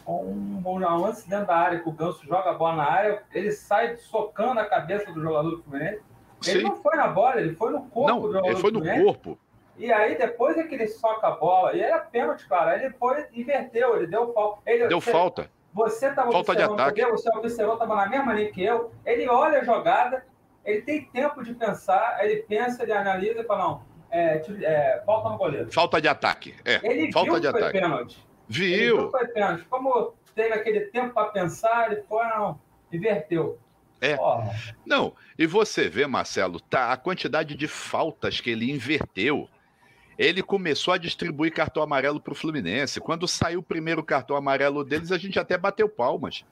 [0.06, 3.50] Um, um lance dentro da área que o Ganso joga a bola na área, ele
[3.50, 6.02] sai socando a cabeça do jogador do Fluminense.
[6.46, 8.28] Ele não foi na bola, ele foi no corpo.
[8.28, 9.38] Não, ele foi no corpo.
[9.76, 12.76] E aí, depois é que ele soca a bola, e era pênalti, cara.
[12.76, 14.60] Ele foi, inverteu, ele deu falta.
[14.66, 15.50] Ele, deu você, falta.
[15.72, 17.04] Você estava falta de ataque.
[17.06, 18.92] Você observou, estava na mesma linha que eu.
[19.04, 20.24] Ele olha a jogada,
[20.64, 25.30] ele tem tempo de pensar, ele pensa, ele analisa e fala, não, é, é, falta
[25.30, 25.72] no goleiro.
[25.72, 26.80] Falta de ataque, é.
[26.82, 27.72] Ele falta viu de que ataque.
[27.72, 28.28] foi pênalti.
[28.48, 28.66] Viu?
[28.66, 29.64] Ele viu que foi pênalti.
[29.64, 32.60] Como teve aquele tempo para pensar, ele foi, não
[32.92, 33.58] Inverteu.
[34.02, 34.18] É.
[34.84, 39.48] Não, e você vê, Marcelo, tá, a quantidade de faltas que ele inverteu.
[40.18, 43.00] Ele começou a distribuir cartão amarelo para o Fluminense.
[43.00, 46.44] Quando saiu o primeiro cartão amarelo deles, a gente até bateu palmas.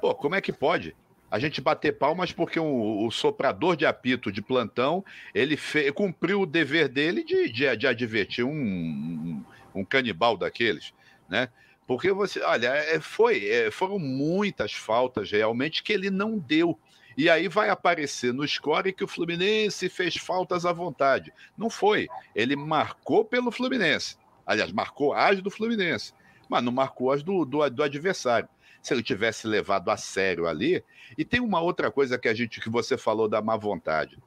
[0.00, 0.96] Pô, como é que pode?
[1.30, 6.40] A gente bater palmas porque o, o soprador de apito de plantão ele fe, cumpriu
[6.40, 10.92] o dever dele de, de, de advertir um, um, um canibal daqueles,
[11.28, 11.48] né?
[11.86, 16.78] Porque você, olha, é, foi, é, foram muitas faltas realmente que ele não deu.
[17.16, 21.32] E aí vai aparecer no score que o Fluminense fez faltas à vontade.
[21.56, 22.08] Não foi.
[22.34, 24.16] Ele marcou pelo Fluminense.
[24.46, 26.12] Aliás, marcou as do Fluminense,
[26.48, 28.48] mas não marcou as do, do, do adversário.
[28.80, 30.82] Se ele tivesse levado a sério ali.
[31.16, 34.18] E tem uma outra coisa que a gente que você falou da má vontade.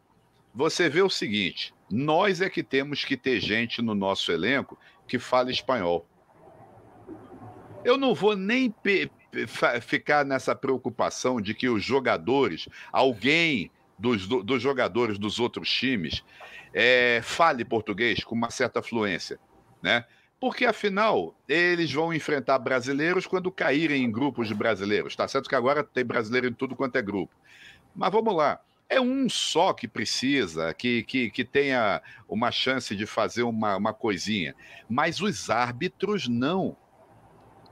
[0.54, 5.20] Você vê o seguinte: nós é que temos que ter gente no nosso elenco que
[5.20, 6.08] fala espanhol.
[7.86, 8.74] Eu não vou nem
[9.80, 16.24] ficar nessa preocupação de que os jogadores, alguém dos, dos jogadores dos outros times,
[16.74, 19.40] é, fale português com uma certa fluência,
[19.84, 20.04] né?
[20.40, 25.16] Porque afinal eles vão enfrentar brasileiros quando caírem em grupos de brasileiros.
[25.16, 27.36] Tá certo que agora tem brasileiro em tudo quanto é grupo.
[27.96, 28.60] Mas vamos lá.
[28.90, 33.94] É um só que precisa, que, que, que tenha uma chance de fazer uma, uma
[33.94, 34.56] coisinha.
[34.90, 36.76] Mas os árbitros não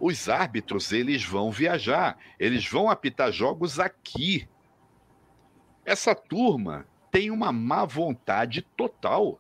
[0.06, 4.50] os árbitros eles vão viajar, eles vão apitar jogos aqui.
[5.86, 9.40] Essa turma tem uma má vontade total.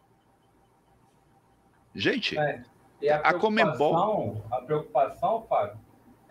[1.93, 2.63] Gente, é.
[3.01, 4.41] e a, a Comembol.
[4.49, 5.77] A preocupação, Fábio,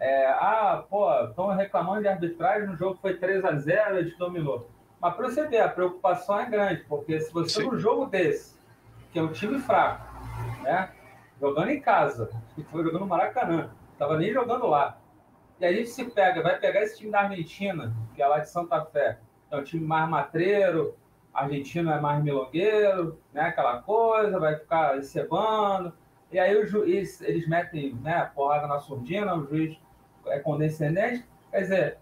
[0.01, 4.17] é: ah, pô, estão reclamando de arbitragem no jogo foi 3 a 0 a gente
[4.17, 4.71] dominou.
[4.99, 7.67] Mas para você ver, a preocupação é grande, porque se você Sim.
[7.67, 8.59] num jogo desse,
[9.13, 10.11] que é um time fraco,
[10.63, 10.91] né?
[11.39, 12.31] Jogando em casa,
[12.73, 13.71] jogando no Maracanã,
[14.03, 14.99] Tava nem jogando lá.
[15.61, 18.51] E a gente se pega, vai pegar esse time da Argentina, que é lá de
[18.51, 19.21] Santa Fé.
[19.49, 20.97] É um time mais matreiro,
[21.33, 23.43] argentino é mais milongueiro, né?
[23.43, 25.93] Aquela coisa, vai ficar cebando.
[26.33, 29.79] E aí o juiz, eles metem né, porrada na surdina, o juiz
[30.27, 31.25] é condescendente.
[31.53, 31.99] Quer dizer,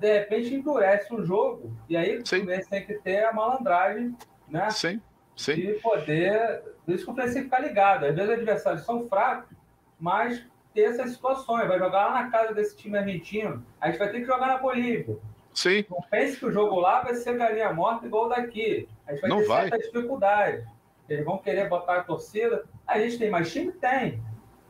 [0.00, 1.72] de repente endurece o jogo.
[1.88, 2.38] E aí Sim.
[2.38, 4.16] o Fluminense tem que ter a malandragem,
[4.48, 4.70] né?
[4.70, 5.00] Sim.
[5.36, 5.54] Sim.
[5.54, 6.64] De poder.
[6.84, 8.06] Por isso que o Fluminense tem que ficar ligado.
[8.06, 9.56] Às vezes os adversários são fracos,
[10.00, 10.44] mas
[10.78, 11.66] ter essas situações.
[11.66, 13.64] Vai jogar lá na casa desse time argentino.
[13.80, 15.18] A gente vai ter que jogar na Bolívia.
[15.52, 15.84] Sim.
[15.90, 18.88] Não pense que o jogo lá vai ser galinha morta igual daqui.
[19.06, 19.68] A gente vai Não ter vai.
[19.68, 20.64] certa dificuldade.
[21.08, 22.64] Eles vão querer botar a torcida.
[22.86, 23.72] A gente tem mais time?
[23.72, 24.22] Tem.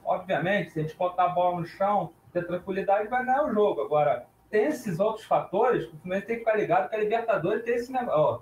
[0.02, 3.82] Obviamente, se a gente botar a bola no chão, ter tranquilidade, vai ganhar o jogo.
[3.82, 7.62] Agora, tem esses outros fatores que o Fluminense tem que ficar ligado que a Libertadores
[7.64, 8.14] tem esse negócio.
[8.16, 8.40] Ó,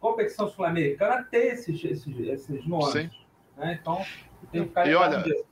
[0.00, 3.10] competição sul-americana tem esses, esses, esses nuances.
[3.56, 3.78] Né?
[3.80, 4.04] Então,
[4.50, 5.44] tem que ficar ligado e olha,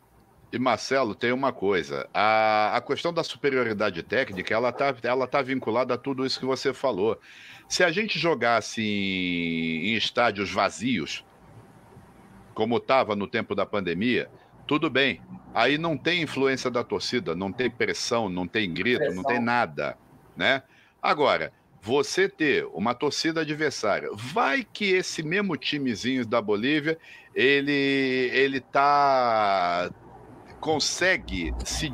[0.56, 2.08] e Marcelo, tem uma coisa.
[2.12, 6.46] A, a questão da superioridade técnica, ela está ela tá vinculada a tudo isso que
[6.46, 7.20] você falou.
[7.68, 11.24] Se a gente jogasse em, em estádios vazios,
[12.54, 14.30] como estava no tempo da pandemia,
[14.66, 15.20] tudo bem.
[15.54, 19.16] Aí não tem influência da torcida, não tem pressão, não tem grito, pressão.
[19.16, 19.96] não tem nada,
[20.36, 20.62] né?
[21.02, 26.98] Agora, você ter uma torcida adversária, vai que esse mesmo timezinho da Bolívia,
[27.34, 29.90] ele ele tá
[30.60, 31.90] consegue se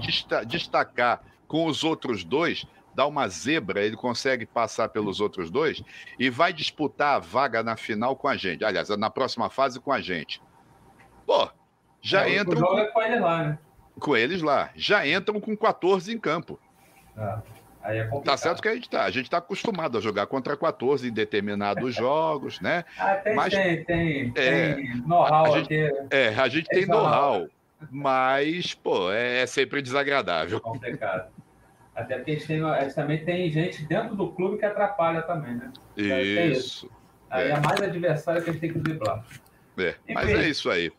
[0.46, 5.83] destacar com os outros dois, dá uma zebra, ele consegue passar pelos outros dois
[6.18, 8.64] e vai disputar a vaga na final com a gente.
[8.64, 10.42] Aliás, na próxima fase com a gente.
[11.27, 11.48] Pô,
[12.01, 12.61] já é, entram.
[12.61, 13.59] O com eles lá, né?
[14.01, 14.70] Com eles lá.
[14.75, 16.59] Já entram com 14 em campo.
[17.16, 17.38] É.
[17.83, 19.05] Aí é tá certo que a gente tá.
[19.05, 22.85] A gente tá acostumado a jogar contra 14 em determinados jogos, né?
[22.96, 25.90] Ah, tem, Mas, tem, tem, é, tem know-how aqui.
[26.11, 27.48] É, a gente tem, tem know-how.
[27.90, 30.61] Mas, pô, é, é sempre desagradável.
[30.61, 31.31] Complicado.
[31.95, 35.23] Até porque a gente, tem, a gente, também tem gente dentro do clube que atrapalha
[35.23, 35.73] também, né?
[35.97, 36.90] Isso.
[37.29, 37.51] Aí é.
[37.51, 39.25] é mais adversário que a gente tem que driblar.
[39.79, 40.92] É, mas é isso aí.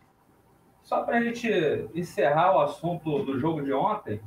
[0.83, 1.49] Só para a gente
[1.95, 4.19] encerrar o assunto do jogo de ontem,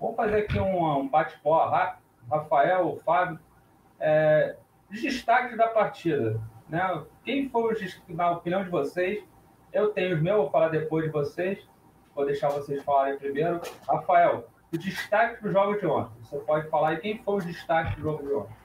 [0.00, 2.02] vamos fazer aqui um, um bate-pó rápido.
[2.30, 3.38] Rafael, Fábio,
[3.98, 4.56] é,
[4.90, 6.40] os destaques da partida.
[6.68, 7.02] Né?
[7.24, 7.74] Quem foi,
[8.08, 9.24] na opinião de vocês?
[9.72, 11.58] Eu tenho os meus, vou falar depois de vocês.
[12.18, 13.60] Vou deixar vocês falarem primeiro.
[13.88, 16.10] Rafael, o destaque do jogo de ontem.
[16.20, 18.56] Você pode falar aí quem foi o destaque do jogo de ontem?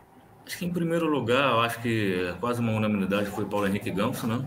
[0.44, 4.44] Acho que em primeiro lugar, acho que quase uma unanimidade foi Paulo Henrique Ganso, né?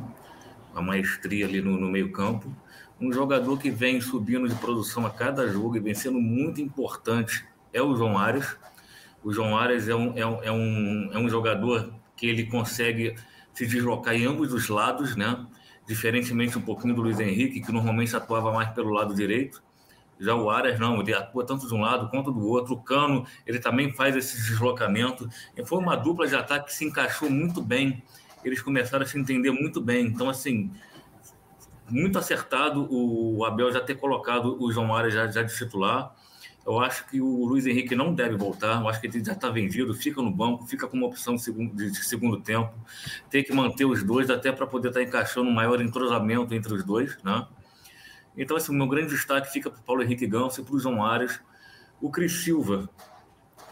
[0.74, 2.52] A maestria ali no, no meio-campo.
[3.00, 7.46] Um jogador que vem subindo de produção a cada jogo e vem sendo muito importante
[7.72, 8.58] é o João Ares.
[9.22, 13.14] O João Ares é um, é um, é um, é um jogador que ele consegue
[13.54, 15.46] se deslocar em ambos os lados, né?
[15.86, 19.62] Diferentemente um pouquinho do Luiz Henrique, que normalmente atuava mais pelo lado direito.
[20.18, 22.74] Já o Arias não, ele atua tanto de um lado quanto do outro.
[22.74, 25.28] O Cano, ele também faz esse deslocamento.
[25.56, 28.02] E foi uma dupla de ataque que se encaixou muito bem.
[28.42, 30.06] Eles começaram a se entender muito bem.
[30.06, 30.70] Então, assim,
[31.88, 36.14] muito acertado o Abel já ter colocado o João Arias já, já de titular.
[36.66, 38.80] Eu acho que o Luiz Henrique não deve voltar.
[38.80, 41.42] Eu acho que ele já está vendido, fica no banco, fica com uma opção de
[41.42, 42.74] segundo, de segundo tempo.
[43.30, 46.74] Tem que manter os dois até para poder estar tá encaixando um maior entrosamento entre
[46.74, 47.46] os dois, né?
[48.36, 50.80] Então, assim, o meu grande destaque fica para o Paulo Henrique Ganso e para o
[50.80, 51.40] João Arias.
[52.00, 52.90] O Cris Silva,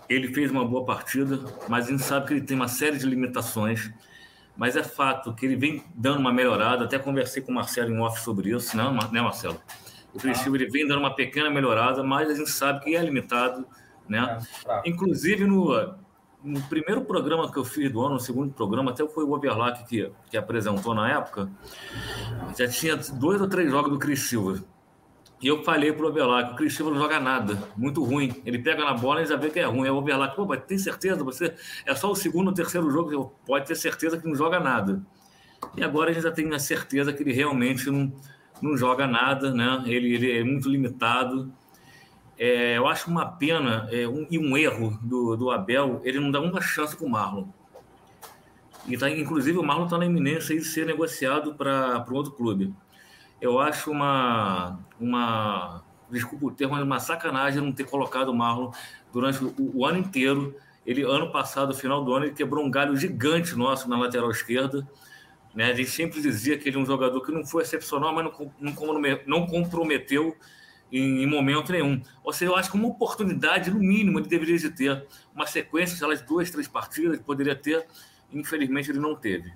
[0.09, 3.07] ele fez uma boa partida, mas a gente sabe que ele tem uma série de
[3.07, 3.93] limitações.
[4.57, 6.85] Mas é fato que ele vem dando uma melhorada.
[6.85, 9.61] Até conversei com o Marcelo em off sobre isso, não, né, Marcelo?
[10.15, 13.67] O Curitiba ele vem dando uma pequena melhorada, mas a gente sabe que é limitado,
[14.09, 14.39] né?
[14.67, 15.73] É, Inclusive no,
[16.43, 19.85] no primeiro programa que eu fiz do ano, no segundo programa, até foi o Overlack
[19.89, 21.51] que, que apresentou na época,
[22.57, 24.63] já tinha dois ou três jogos do Cris Silva.
[25.43, 28.41] E eu falei pro Overlack, o Cris Silva não joga nada, muito ruim.
[28.47, 29.87] Ele pega na bola e já vê que é ruim.
[29.87, 31.25] É o Overlack, pô, mas tem certeza?
[31.25, 34.61] Você é só o segundo ou terceiro jogo, você pode ter certeza que não joga
[34.61, 35.03] nada.
[35.77, 38.13] E agora a gente já tem a certeza que ele realmente não
[38.61, 39.83] não joga nada, né?
[39.87, 41.53] Ele, ele é muito limitado.
[42.39, 46.31] É, eu acho uma pena é, um, e um erro do, do Abel, ele não
[46.31, 47.47] dá uma chance para o Marlon.
[48.87, 52.75] E tá, inclusive o Marlon está na iminência de ser negociado para outro clube.
[53.41, 58.71] Eu acho uma, uma desculpa o termo, uma sacanagem não ter colocado o Marlon
[59.13, 60.55] durante o, o, ano inteiro.
[60.85, 64.87] Ele, ano passado, final do ano, ele quebrou um galho gigante nosso na lateral esquerda.
[65.55, 65.75] Né?
[65.75, 68.75] Gente sempre dizia que ele é um jogador que não foi excepcional, mas não,
[69.27, 70.37] não comprometeu
[70.91, 72.01] em, momento nenhum.
[72.23, 75.07] Ou seja, eu acho que uma oportunidade, no mínimo, ele deveria de ter.
[75.35, 77.87] Uma sequência, sei lá, de duas, três partidas, ele poderia ter.
[78.33, 79.53] Infelizmente, ele não teve.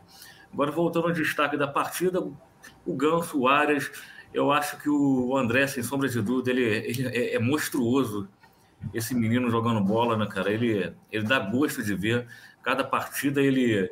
[0.53, 3.91] Agora, voltando ao destaque da partida, o Ganso, o Arias,
[4.33, 8.29] eu acho que o André, sem sombra de dúvida, ele, ele é, é, monstruoso.
[8.95, 10.51] Esse menino jogando bola, né, cara?
[10.53, 12.27] Ele, ele dá gosto de ver.
[12.63, 13.91] Cada partida ele,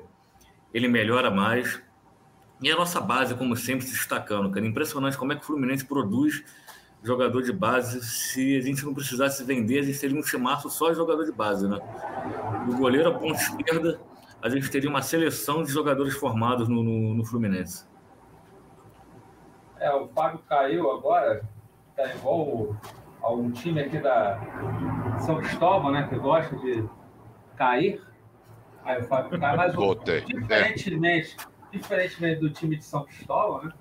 [0.73, 1.81] ele melhora mais.
[2.61, 4.67] E a nossa base, como sempre, se destacando, cara.
[4.67, 6.43] Impressionante como é que o Fluminense produz
[7.03, 8.03] jogador de base.
[8.03, 11.33] Se a gente não precisasse vender, a gente teria um chimaço só de jogador de
[11.33, 11.79] base, né?
[12.67, 14.01] Do goleiro à ponta esquerda,
[14.43, 17.87] a gente teria uma seleção de jogadores formados no, no, no Fluminense.
[19.79, 21.45] É, o Fábio caiu agora,
[21.95, 22.75] tá igual
[23.23, 24.41] a um time aqui da
[25.21, 26.07] São Cristóvão, né?
[26.09, 26.85] Que gosta de
[27.57, 28.03] cair.
[28.85, 30.23] Aí o Fábio cai, mas Voltei.
[30.23, 31.37] diferentemente.
[31.41, 33.73] É diferentemente do time de São Cristóvão, né?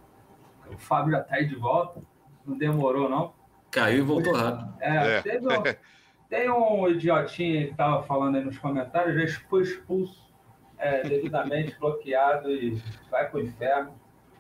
[0.68, 2.02] O Fábio já tá aí de volta.
[2.46, 3.34] Não demorou, não.
[3.72, 4.74] Caiu e voltou rápido.
[4.80, 5.22] É, é.
[5.22, 5.64] Teve um,
[6.30, 10.34] tem um idiotinho que tava falando aí nos comentários, já foi expulso,
[10.78, 13.94] é, devidamente bloqueado e vai pro inferno.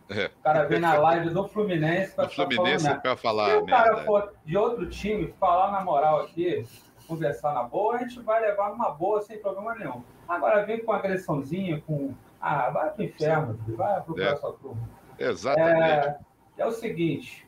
[0.09, 0.25] É.
[0.25, 3.49] O cara vem na live do Fluminense para Fluminense para falar.
[3.49, 6.63] Se o cara for de outro time falar na moral aqui,
[7.07, 10.03] conversar na boa, a gente vai levar numa boa sem problema nenhum.
[10.27, 13.77] Agora vem com agressãozinha, com ah, vai pro inferno, filho.
[13.77, 14.35] vai procurar é.
[14.35, 14.89] sua turma.
[15.17, 15.81] Exatamente.
[15.81, 16.19] É,
[16.57, 17.47] é, o seguinte,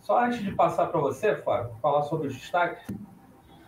[0.00, 2.86] só antes de passar para você, Fábio, falar sobre os destaques,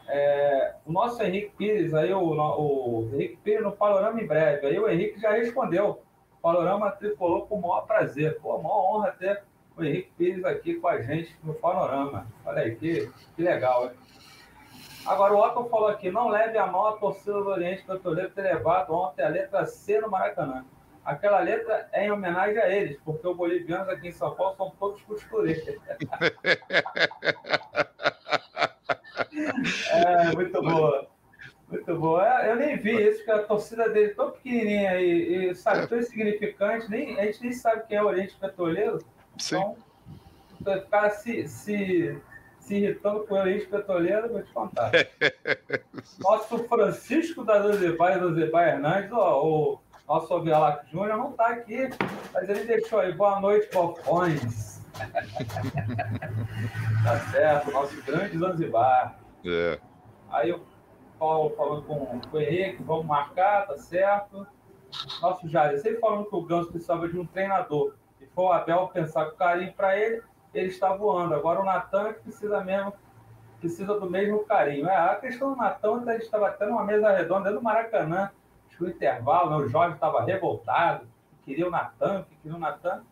[0.07, 4.79] é, o nosso Henrique Pires, aí o, o Henrique Pires no Panorama em breve, aí
[4.79, 6.03] o Henrique já respondeu,
[6.39, 9.43] o Panorama tricolor com o maior prazer, pô, maior honra ter
[9.77, 13.91] o Henrique Pires aqui com a gente no Panorama, olha aí, que, que legal, hein?
[15.09, 18.43] Agora, o Otto falou aqui: não leve a mão a torcida do Oriente Petroleiro ter
[18.43, 20.67] levado ontem a letra C no Maracanã.
[21.05, 24.71] Aquela letra é em homenagem a eles, porque os bolivianos aqui em São Paulo são
[24.79, 25.65] todos costureiros.
[29.91, 31.09] é, muito boa.
[31.69, 32.25] Muito boa.
[32.45, 35.99] Eu nem vi isso, porque a torcida dele é tão pequenininha e, e sabe, tão
[35.99, 38.99] insignificante, nem, a gente nem sabe quem é o Oriente Petroleiro.
[39.39, 39.75] Sim.
[40.61, 42.21] Então, ficar se, se
[42.69, 44.93] se irritando com o Elis Petroleiro, vou te contar.
[46.21, 51.89] Nosso Francisco da Zanzibar, Zanzibar Hernandes, ó, o nosso Ovialac Júnior não está aqui,
[52.33, 53.13] mas ele deixou aí.
[53.13, 54.83] Boa noite, Bofões.
[57.05, 59.19] tá certo, nosso grande Zanzibar.
[59.45, 59.79] É.
[60.31, 60.61] Aí o
[61.19, 64.47] Paulo falando com, com o Henrique, vamos marcar, tá certo.
[65.21, 67.95] Nosso Jair, sempre falando que o Ganso precisava de um treinador.
[68.21, 70.23] E foi o Abel pensar com carinho para ele
[70.55, 71.35] ele está voando.
[71.35, 72.93] Agora o Natan é precisa mesmo,
[73.61, 74.89] precisa do mesmo carinho.
[74.89, 78.31] É, a questão do Natan, a gente estava tendo uma mesa redonda dentro do Maracanã,
[78.69, 81.07] acho que o intervalo, né, o Jorge estava revoltado,
[81.45, 83.03] queria o Natan, queria o Natan.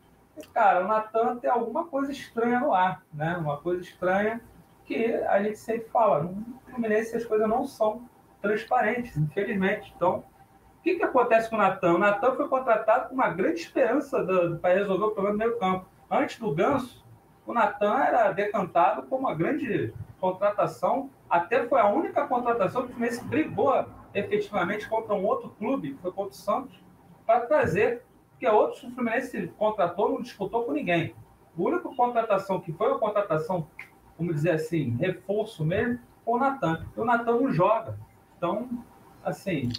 [0.53, 3.37] Cara, o Natan tem alguma coisa estranha no ar, né?
[3.39, 4.41] Uma coisa estranha
[4.85, 8.09] que a gente sempre fala, no Fluminense as coisas não são
[8.43, 9.93] transparentes, infelizmente.
[9.97, 10.25] Então,
[10.79, 11.95] o que, que acontece com o Natan?
[11.95, 14.25] O Natan foi contratado com uma grande esperança
[14.61, 15.87] para resolver o problema do meio campo.
[16.11, 17.05] Antes do Ganso,
[17.47, 22.95] o Natan era decantado como uma grande contratação, até foi a única contratação que o
[22.95, 26.79] Fluminense brigou efetivamente contra um outro clube, que foi contra o Santos,
[27.27, 31.15] para trazer, porque outros o Fluminense contratou, não disputou com ninguém.
[31.57, 33.69] A única contratação que foi uma contratação,
[34.19, 36.87] vamos dizer assim, reforço mesmo, foi o Natan.
[36.97, 37.99] E o Natan não joga.
[38.37, 38.69] Então,
[39.25, 39.71] assim,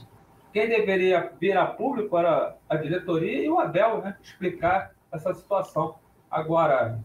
[0.51, 4.17] quem deveria vir a público era a diretoria e o Abel, né?
[4.21, 5.95] Explicar essa situação.
[6.29, 6.99] Agora,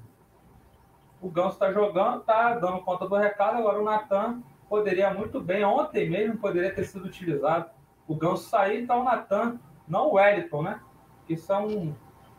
[1.22, 5.64] o Ganso está jogando, está dando conta do recado, agora o Natan poderia muito bem,
[5.64, 7.70] ontem mesmo poderia ter sido utilizado.
[8.08, 10.80] O Ganso sair, então o Natan, não o Wellington, né?
[11.24, 11.94] Que são um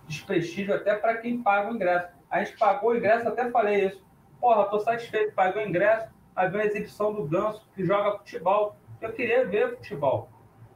[0.05, 2.09] desprestígio até para quem paga o ingresso.
[2.29, 4.03] A gente pagou o ingresso, até falei isso.
[4.41, 8.75] Porra, tô satisfeito, paguei o ingresso, aí vem a exibição do Ganso, que joga futebol.
[8.99, 10.27] Eu queria ver futebol.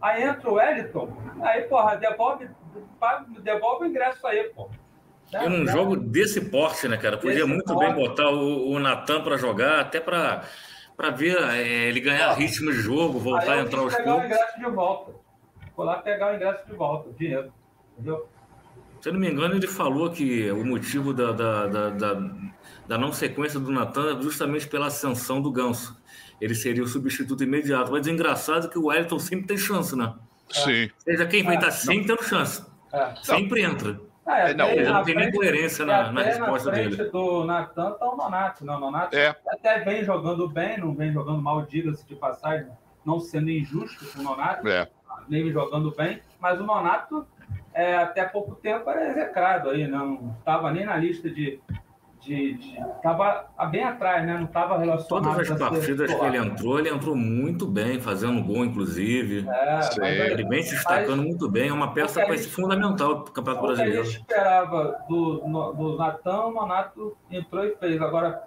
[0.01, 1.09] Aí entra o Wellington,
[1.41, 2.49] aí, porra, devolve,
[3.41, 4.69] devolve o ingresso aí, pô.
[5.33, 7.17] E num jogo desse porte, né, cara?
[7.17, 7.93] Podia desse muito porte.
[7.93, 10.43] bem botar o, o Natan para jogar, até para
[10.95, 14.03] para ver é, ele ganhar ritmo de jogo, voltar a entrar aos poucos.
[14.03, 15.11] pegar o ingresso de volta.
[15.75, 17.53] Vou lá pegar o ingresso de volta, dinheiro.
[17.93, 18.27] Entendeu?
[18.99, 22.31] Se eu não me engano, ele falou que o motivo da, da, da, da,
[22.87, 25.95] da não sequência do Natan é justamente pela ascensão do Ganso.
[26.41, 27.91] Ele seria o substituto imediato.
[27.91, 30.15] Mas é engraçado que o Wellington sempre tem chance, né?
[30.49, 30.89] Sim.
[30.97, 31.57] Seja quem vai é.
[31.59, 32.65] estar sempre tendo chance.
[32.91, 33.13] É.
[33.21, 33.99] Sempre entra.
[34.27, 37.09] É, não, ele não tem nem coerência na, na resposta na frente dele.
[37.09, 38.65] do Natan tá o Nonato.
[38.65, 39.35] Não, o Nonato é.
[39.47, 42.67] até vem jogando bem, não vem jogando mal, diga-se de passagem,
[43.05, 44.89] não sendo injusto com o Nonato, é.
[45.29, 47.25] nem vem jogando bem, mas o Nonato
[47.73, 51.59] é, até pouco tempo era execrado aí, não estava nem na lista de
[52.27, 54.33] de, de tava bem atrás, né?
[54.33, 55.07] Não estava relacionado.
[55.07, 59.47] Todas as partidas que ele entrou, ele entrou muito bem, fazendo gol, inclusive.
[60.01, 63.65] É, ele vem se destacando muito bem, é uma peça ser fundamental para o Campeonato
[63.65, 64.01] Brasileiro.
[64.01, 65.39] Que a gente esperava do,
[65.73, 68.01] do Natan, o Nonato entrou e fez.
[68.01, 68.43] Agora,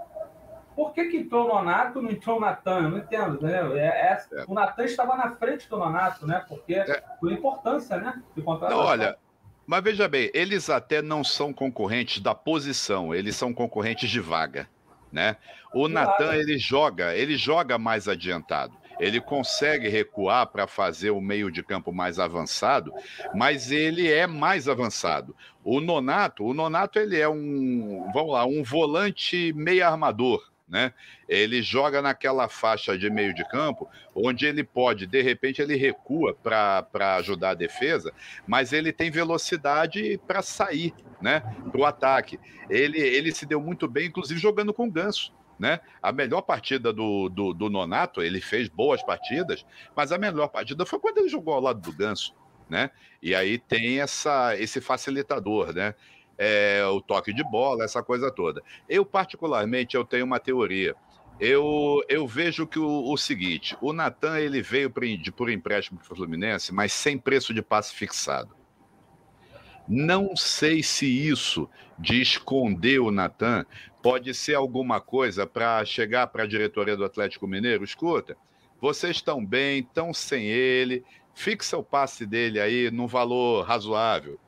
[0.76, 2.82] por que, que entrou o Nonato não entrou o Natan?
[2.82, 3.60] Eu não entendo, né?
[3.74, 4.44] É, é, é.
[4.46, 6.44] O Natan estava na frente do Nonato, né?
[6.46, 7.02] Porque é.
[7.18, 8.22] por importância, né?
[8.36, 8.44] De.
[8.44, 9.16] Não, olha,
[9.70, 14.68] mas veja bem, eles até não são concorrentes da posição, eles são concorrentes de vaga,
[15.12, 15.37] né?
[15.72, 18.76] O Natan ele joga, ele joga mais adiantado.
[18.98, 22.92] Ele consegue recuar para fazer o meio de campo mais avançado,
[23.33, 25.37] mas ele é mais avançado.
[25.62, 30.94] O Nonato, o Nonato ele é um, vamos lá, um volante meio armador, né?
[31.28, 36.35] Ele joga naquela faixa de meio de campo, onde ele pode, de repente, ele recua
[36.35, 38.12] para ajudar a defesa,
[38.46, 41.40] mas ele tem velocidade para sair, né?
[41.70, 42.38] Para o ataque.
[42.70, 45.33] Ele, ele se deu muito bem, inclusive jogando com o Ganso.
[45.59, 45.78] Né?
[46.02, 50.87] A melhor partida do, do, do, Nonato, ele fez boas partidas, mas a melhor partida
[50.87, 52.35] foi quando ele jogou ao lado do Ganso,
[52.66, 52.90] né?
[53.22, 55.94] E aí tem essa, esse facilitador, né?
[56.42, 58.62] É, o toque de bola, essa coisa toda.
[58.88, 60.96] Eu, particularmente, eu tenho uma teoria.
[61.38, 65.03] Eu, eu vejo que o, o seguinte, o Natan ele veio por,
[65.37, 68.57] por empréstimo para o Fluminense, mas sem preço de passe fixado.
[69.87, 73.66] Não sei se isso de esconder o Natan
[74.03, 77.85] pode ser alguma coisa para chegar para a diretoria do Atlético Mineiro.
[77.85, 78.35] Escuta,
[78.81, 84.38] vocês estão bem, estão sem ele, fixa o passe dele aí num valor razoável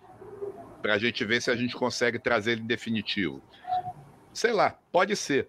[0.82, 3.40] para a gente ver se a gente consegue trazer ele definitivo.
[4.34, 5.48] Sei lá, pode ser.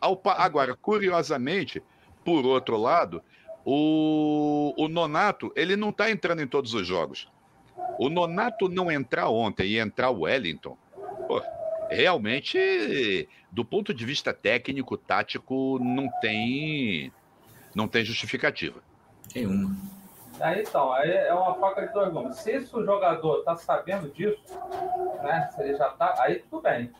[0.00, 1.82] Agora, curiosamente,
[2.24, 3.22] por outro lado,
[3.64, 7.28] o, o Nonato ele não está entrando em todos os jogos.
[7.98, 10.76] O Nonato não entrar ontem e entrar o Wellington,
[11.26, 11.42] pô,
[11.90, 17.10] realmente, do ponto de vista técnico, tático, não tem,
[17.74, 18.82] não tem justificativa.
[19.32, 20.03] Tem uma.
[20.40, 22.36] Aí então, aí é uma faca de dois gumes.
[22.36, 24.42] Se o jogador está sabendo disso,
[25.22, 25.48] né?
[25.52, 26.92] Se ele já está, aí tudo bem.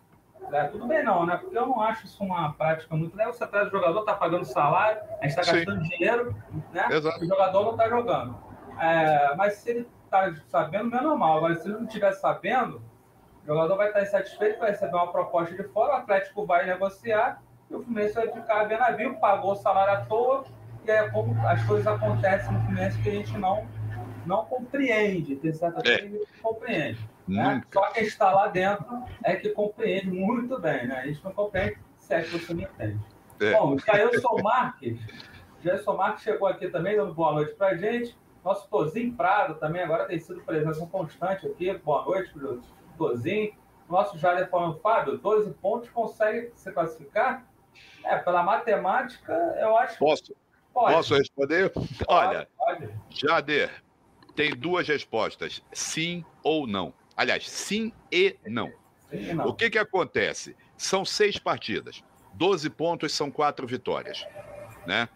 [0.52, 1.36] É, tudo bem não, né?
[1.38, 3.16] Porque eu não acho isso uma prática muito.
[3.16, 3.26] Né?
[3.26, 6.36] Você traz o jogador, está pagando salário, a gente está gastando dinheiro,
[6.72, 6.86] né?
[6.90, 7.24] Exato.
[7.24, 8.36] O jogador não está jogando.
[8.80, 11.38] É, mas se ele está sabendo, é normal.
[11.38, 12.82] Agora, se ele não estiver sabendo,
[13.42, 17.42] o jogador vai estar insatisfeito, vai receber uma proposta de fora, o Atlético vai negociar
[17.70, 20.44] e o Fluminense vai ficar bem navio, pagou o salário à toa,
[20.84, 23.66] e é como as coisas acontecem no Fluminense que a gente não,
[24.26, 25.98] não compreende, tem certa coisa é.
[25.98, 27.10] que a gente compreende.
[27.26, 27.62] Né?
[27.72, 31.00] Só quem está lá dentro é que compreende muito bem, né?
[31.00, 33.00] A gente não compreende se é que você me entende.
[33.40, 33.52] É.
[33.52, 35.00] Bom, Jailson Marques,
[35.62, 38.16] Jailson Marques chegou aqui também, dando boa noite para a gente.
[38.44, 41.72] Nosso Tozinho Prado também agora tem sido presença constante aqui.
[41.78, 42.60] Boa noite o
[42.98, 43.54] Tozinho.
[43.88, 47.46] Nosso Jair falando, Fábio, 12 pontos consegue se classificar?
[48.04, 50.34] É, pela matemática, eu acho Posso?
[50.74, 50.94] Pode.
[50.94, 51.72] Posso responder?
[52.08, 52.90] Olha, pode.
[53.08, 53.70] Jader,
[54.34, 56.92] tem duas respostas: sim ou não.
[57.16, 58.72] Aliás, sim e não.
[59.46, 60.56] O que, que acontece?
[60.76, 62.02] São seis partidas.
[62.34, 64.26] 12 pontos são quatro vitórias.
[64.84, 65.08] Né?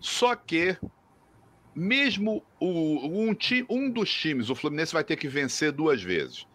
[0.00, 0.76] Só que,
[1.72, 3.36] mesmo o, um,
[3.70, 6.46] um dos times, o Fluminense vai ter que vencer duas vezes.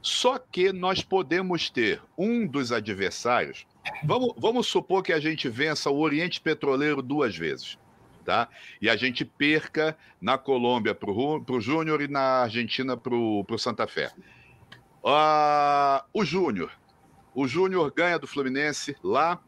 [0.00, 3.66] Só que nós podemos ter um dos adversários.
[4.04, 7.78] Vamos, vamos supor que a gente vença o Oriente Petroleiro duas vezes.
[8.24, 8.48] Tá?
[8.80, 13.86] E a gente perca na Colômbia para o Júnior e na Argentina para o Santa
[13.86, 14.12] Fé.
[15.02, 16.70] Uh, o Júnior.
[17.34, 19.40] O Júnior ganha do Fluminense lá,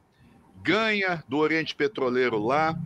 [0.62, 2.78] ganha do Oriente Petroleiro lá,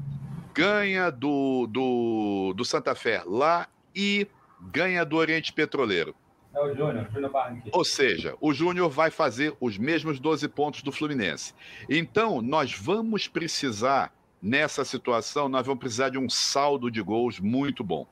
[0.52, 4.26] ganha do, do, do Santa Fé lá e
[4.60, 6.14] ganha do Oriente Petroleiro.
[6.56, 7.76] É o Júnior, Júnior Barranquilla.
[7.76, 11.52] Ou seja, o Júnior vai fazer os mesmos 12 pontos do Fluminense.
[11.86, 17.84] Então, nós vamos precisar, nessa situação, nós vamos precisar de um saldo de gols muito
[17.84, 18.06] bom.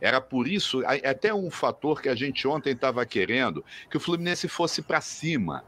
[0.00, 4.48] Era por isso, até um fator que a gente ontem estava querendo, que o Fluminense
[4.48, 5.62] fosse para cima.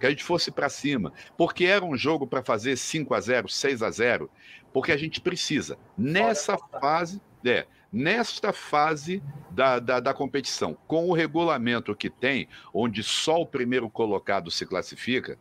[0.00, 1.12] Que a gente fosse para cima.
[1.36, 4.30] Porque era um jogo para fazer 5 a 0 6 a 0
[4.72, 5.76] porque a gente precisa.
[5.98, 7.20] Nessa fase.
[7.44, 13.46] É, Nesta fase da, da, da, competição, com o regulamento que tem, onde só o
[13.46, 15.38] primeiro colocado se classifica,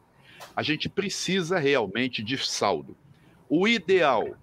[0.55, 2.95] a gente precisa realmente de saldo.
[3.49, 4.35] O ideal,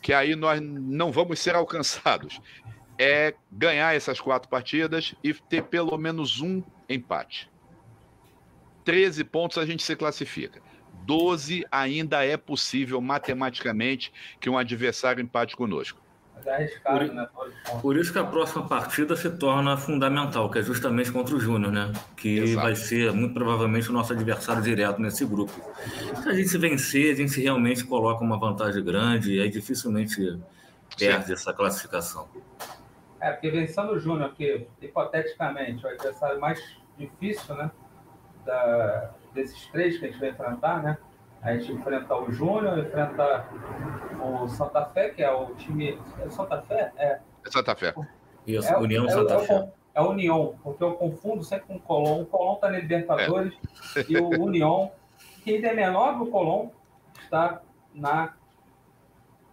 [0.00, 2.40] que aí nós não vamos ser alcançados,
[2.96, 7.50] é ganhar essas quatro partidas e ter pelo menos um empate.
[8.84, 10.62] 13 pontos a gente se classifica.
[11.04, 16.00] 12 ainda é possível matematicamente que um adversário empate conosco.
[16.48, 17.28] É arriscado, por, né?
[17.82, 21.70] Por isso que a próxima partida se torna fundamental, que é justamente contra o Júnior,
[21.70, 21.92] né?
[22.16, 22.66] Que Exato.
[22.66, 25.52] vai ser muito provavelmente o nosso adversário direto nesse grupo.
[26.22, 30.40] Se a gente vencer, a gente realmente coloca uma vantagem grande e aí dificilmente
[30.98, 31.32] perde Sim.
[31.34, 32.26] essa classificação.
[33.20, 36.60] É, porque vencendo o Júnior, que hipoteticamente o adversário mais
[36.96, 37.70] difícil, né?
[38.46, 40.96] Da, desses três que a gente vai enfrentar, né?
[41.42, 43.46] A gente enfrenta o Júnior, enfrenta
[44.20, 45.98] o Santa Fé, que é o time.
[46.20, 46.92] É Santa Fé?
[46.96, 47.20] É.
[47.46, 47.94] É Santa Fé.
[48.46, 49.72] Isso, é, União é, Santa é, Fé.
[49.94, 52.22] É o União, porque eu confundo sempre com o Colón.
[52.22, 53.54] O Colón está na Libertadores
[53.96, 54.04] é.
[54.08, 54.90] e o União,
[55.42, 56.68] que ainda é menor que o Colón,
[57.22, 57.60] está
[57.94, 58.34] na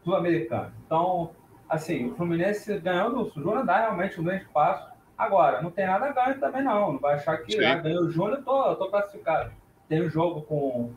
[0.03, 0.73] Sul-Americana.
[0.85, 1.31] Então,
[1.67, 4.87] assim, o Fluminense ganhando o Júnior dá realmente um grande passo.
[5.17, 6.93] Agora, não tem nada a ganho também, não.
[6.93, 9.51] Não vai achar que ah, ganhou o Júnior, tô, tô classificado.
[9.87, 10.93] Tem o um jogo com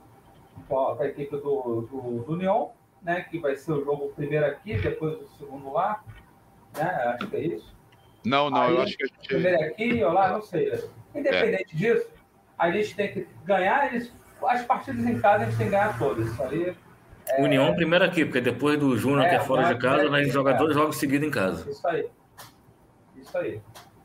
[0.68, 1.40] com a, equipe do,
[1.90, 3.22] do, do União, né?
[3.22, 6.04] Que vai ser o jogo primeiro aqui, depois o segundo lá.
[6.76, 6.84] Né?
[6.84, 7.76] Acho que é isso.
[8.24, 9.28] Não, não, Aí, eu acho que a gente.
[9.28, 10.72] Primeiro aqui ou lá, não sei.
[11.14, 11.76] Independente é.
[11.76, 12.10] disso,
[12.58, 14.12] a gente tem que ganhar eles,
[14.46, 16.26] as partidas em casa a gente tem que ganhar todas.
[16.26, 16.76] Isso aí.
[17.26, 17.42] É...
[17.42, 20.54] União primeiro aqui, porque depois do Júnior é, que é fora de casa, vai jogar
[20.54, 21.70] dois jogos seguidos em casa.
[21.70, 22.06] Isso aí.
[23.16, 23.60] Isso aí.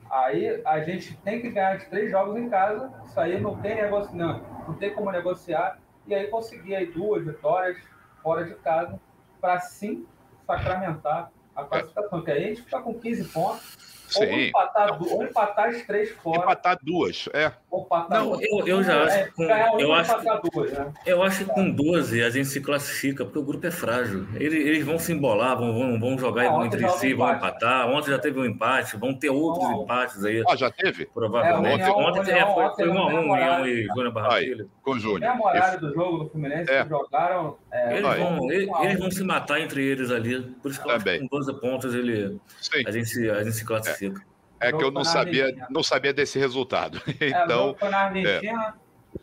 [0.09, 2.93] Aí a gente tem que ganhar de três jogos em casa.
[3.05, 7.25] Isso aí não tem negócio, não, não tem como negociar e aí conseguir aí duas
[7.25, 7.77] vitórias
[8.21, 8.99] fora de casa
[9.39, 10.05] para sim
[10.45, 14.25] sacramentar a classificação, que aí a gente fica com 15 pontos Sim.
[14.25, 16.39] Ou empatar, ou empatar as três fora.
[16.39, 17.51] Empatar duas, é.
[17.71, 19.15] Empatar não, eu, eu já acho.
[19.15, 19.43] É, com,
[19.79, 20.13] eu, acho
[20.51, 20.93] duas, né?
[21.05, 24.27] eu acho que com 12 a gente se classifica, porque o grupo é frágil.
[24.35, 27.87] Eles, eles vão se embolar, vão, vão, vão jogar não, entre si, vão empatar.
[27.89, 30.43] Ontem já teve um empate, vão ter outros não, empates aí.
[30.47, 31.05] Ah, já teve?
[31.07, 31.81] Provavelmente.
[31.81, 34.65] É, ontem, ontem é, foi, foi um a um, União e Júnior Barranquilla.
[34.81, 35.23] Com Júnior.
[35.23, 36.83] É o horário do jogo do Fluminense é.
[36.83, 37.57] que jogaram.
[37.73, 40.41] É, eles, vão, eles, eles, vão se matar entre eles ali.
[40.61, 42.39] Por isso que com 12 pontos ele,
[42.85, 44.23] a, gente, a gente se classifica.
[44.59, 47.01] É que eu não sabia, não sabia desse resultado.
[47.19, 48.75] Então, é, na Argentina,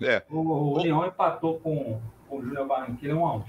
[0.02, 0.24] é, é.
[0.28, 3.44] o, o Leão empatou com, com o Júnior Barranquilla 1 a 1.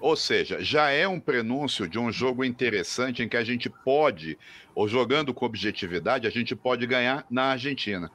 [0.00, 4.36] Ou seja, já é um prenúncio de um jogo interessante em que a gente pode,
[4.74, 8.10] ou jogando com objetividade, a gente pode ganhar na Argentina.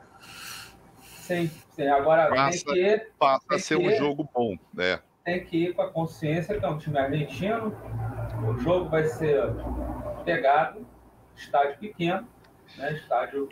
[1.22, 1.88] Sim, sim.
[1.88, 5.00] Agora passa, tem que, passa tem a ser que, um jogo bom, né?
[5.28, 7.76] Tem que ir com a consciência que é um time argentino.
[8.48, 9.44] O jogo vai ser
[10.24, 10.88] pegado,
[11.36, 12.26] estádio pequeno
[12.78, 12.94] né?
[12.94, 13.50] estádio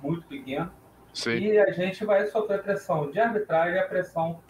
[0.00, 0.72] muito pequeno.
[1.12, 1.36] Sim.
[1.36, 4.40] E a gente vai sofrer pressão de arbitragem e a pressão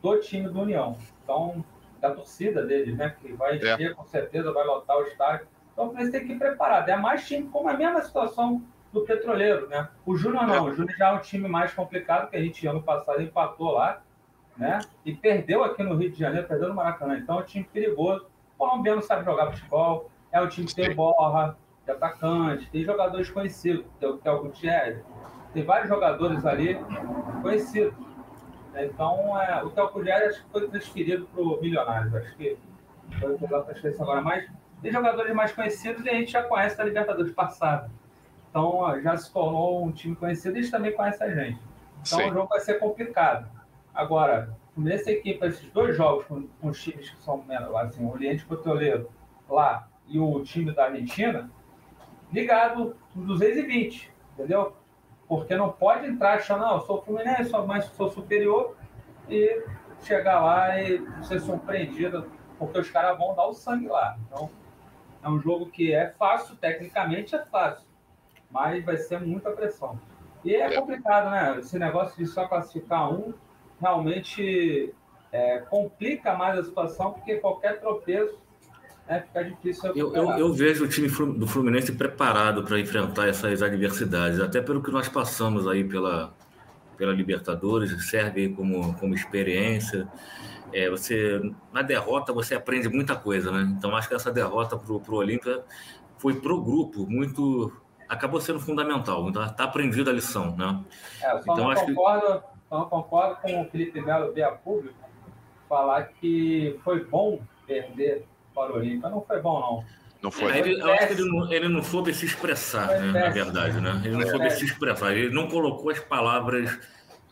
[0.00, 0.96] do time do União.
[1.24, 1.64] Então,
[2.00, 3.16] da torcida deles, né?
[3.20, 3.56] Que vai é.
[3.56, 3.94] encher, é.
[3.94, 5.48] com certeza, vai lotar o estádio.
[5.72, 6.88] Então, você tem que ir preparado.
[6.88, 9.88] É mais time, como a mesma situação do Petroleiro, né?
[10.06, 10.54] O Júnior não.
[10.54, 10.70] É.
[10.70, 14.02] O Júnior já é um time mais complicado, que a gente ano passado empatou lá,
[14.56, 14.78] né?
[15.04, 17.18] E perdeu aqui no Rio de Janeiro, perdeu no Maracanã.
[17.18, 18.26] Então, é um time perigoso.
[18.54, 23.30] O colombiano sabe jogar futebol, é um time que tem borra, de atacante, tem jogadores
[23.30, 25.02] conhecidos, que é o Gutierrez,
[25.54, 26.78] tem vários jogadores ali
[27.40, 27.94] conhecidos.
[28.74, 32.58] Então, é, o Théo Gutierrez foi transferido para o Milionários, acho que
[33.18, 34.50] foi a transferência agora, mas
[34.82, 37.90] tem jogadores mais conhecidos e a gente já conhece da Libertadores passada.
[38.50, 41.58] Então, já se tornou um time conhecido e eles também conhecem a gente.
[42.06, 42.30] Então Sim.
[42.30, 43.48] o jogo vai ser complicado.
[43.96, 47.42] Agora, nessa equipe, esses dois jogos com, com os times que são
[47.80, 49.10] assim, o Oriente Petroleiro
[49.48, 51.50] lá e o time da Argentina,
[52.30, 54.76] ligado nos 220, entendeu?
[55.26, 58.76] Porque não pode entrar achando, não, eu sou Fluminense, mas sou superior
[59.30, 59.64] e
[60.02, 64.18] chegar lá e ser surpreendido, porque os caras vão dar o sangue lá.
[64.26, 64.50] Então,
[65.22, 67.88] é um jogo que é fácil, tecnicamente é fácil,
[68.50, 69.98] mas vai ser muita pressão.
[70.44, 71.58] E é complicado, né?
[71.58, 73.32] Esse negócio de só classificar um
[73.80, 74.94] realmente
[75.32, 78.38] é, complica mais a situação, porque qualquer tropeço
[79.08, 79.92] né, fica difícil.
[79.94, 84.82] Eu, eu, eu, vejo o time do Fluminense preparado para enfrentar essas adversidades, até pelo
[84.82, 86.34] que nós passamos aí pela,
[86.96, 90.08] pela Libertadores, serve como, como experiência.
[90.72, 91.40] É, você
[91.72, 93.62] na derrota você aprende muita coisa, né?
[93.76, 95.62] Então acho que essa derrota para o Olímpia
[96.18, 97.72] foi pro grupo muito
[98.08, 99.28] acabou sendo fundamental.
[99.28, 100.80] Então está aprendida a lição, né?
[101.22, 104.94] É, então acho concordo, que então, eu concordo com o Felipe Melo via público
[105.68, 109.08] falar que foi bom perder para o Olímpia.
[109.08, 109.84] Não foi bom, não.
[110.22, 110.56] Não foi.
[110.58, 113.80] Ele, eu acho que ele não, ele não soube se expressar, né, na verdade.
[113.80, 114.02] Né?
[114.04, 115.12] Ele não soube se expressar.
[115.12, 116.78] Ele não colocou as palavras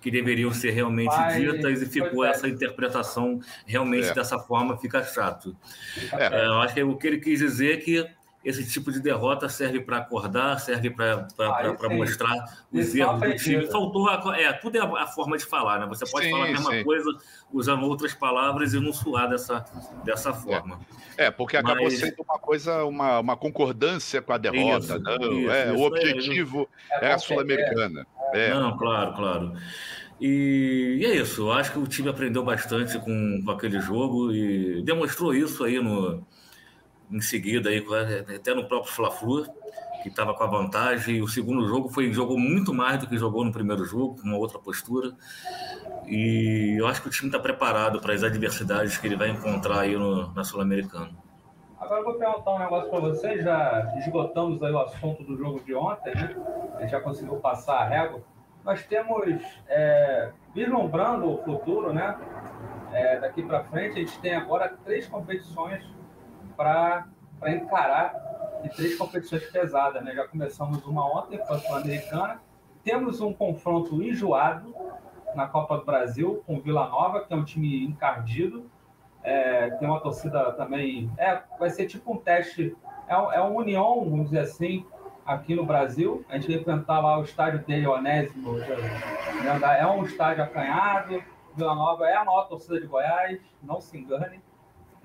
[0.00, 4.14] que deveriam ser realmente Pai, ditas e ficou essa interpretação realmente é.
[4.14, 5.56] dessa forma, fica chato.
[6.12, 6.26] É.
[6.26, 8.06] É, eu acho que o que ele quis dizer é que
[8.44, 12.34] esse tipo de derrota serve para acordar, serve para ah, mostrar
[12.70, 13.66] os erros do time.
[13.66, 15.86] Faltou a, é, tudo é a, a, forma de falar, né?
[15.86, 16.84] Você pode sim, falar a mesma sim.
[16.84, 17.10] coisa
[17.50, 19.64] usando outras palavras e não suar dessa,
[20.04, 20.78] dessa forma.
[21.16, 21.98] É, é porque acabou Mas...
[21.98, 24.84] sendo uma coisa, uma, uma concordância com a derrota.
[24.84, 28.06] Isso, não, isso, é, isso, o objetivo é, é a Sul-Americana.
[28.34, 28.52] É.
[28.52, 29.52] Não, claro, claro.
[30.20, 34.32] E, e, é isso, eu acho que o time aprendeu bastante com, com aquele jogo
[34.32, 36.24] e demonstrou isso aí no,
[37.10, 37.84] em seguida, aí,
[38.34, 39.46] até no próprio Fla-Flu,
[40.02, 41.22] que estava com a vantagem.
[41.22, 44.36] O segundo jogo foi jogou muito mais do que jogou no primeiro jogo, com uma
[44.36, 45.12] outra postura.
[46.06, 49.80] E eu acho que o time está preparado para as adversidades que ele vai encontrar
[49.80, 51.10] aí no, na Sul-Americana.
[51.80, 53.42] Agora eu vou perguntar um negócio para vocês.
[53.42, 56.36] Já esgotamos aí o assunto do jogo de ontem, né?
[56.76, 58.22] A gente já conseguiu passar a régua.
[58.62, 62.16] Nós temos, é, vislumbrando o futuro, né?
[62.92, 65.82] É, daqui para frente, a gente tem agora três competições
[66.56, 67.06] para
[67.46, 68.14] encarar
[68.74, 70.02] três competições pesadas.
[70.02, 70.14] Né?
[70.14, 72.40] Já começamos uma ontem com a Sul-Americana.
[72.82, 74.74] Temos um confronto enjoado
[75.34, 78.70] na Copa do Brasil com Vila Nova, que é um time encardido.
[79.22, 81.10] É, tem uma torcida também.
[81.16, 82.76] É, vai ser tipo um teste.
[83.08, 84.84] É, é uma união, vamos dizer assim,
[85.24, 86.24] aqui no Brasil.
[86.28, 88.56] A gente vai enfrentar lá o estádio dele, Onésimo.
[88.60, 91.22] É um estádio acanhado.
[91.56, 94.42] Vila Nova é a maior torcida de Goiás, não se engane.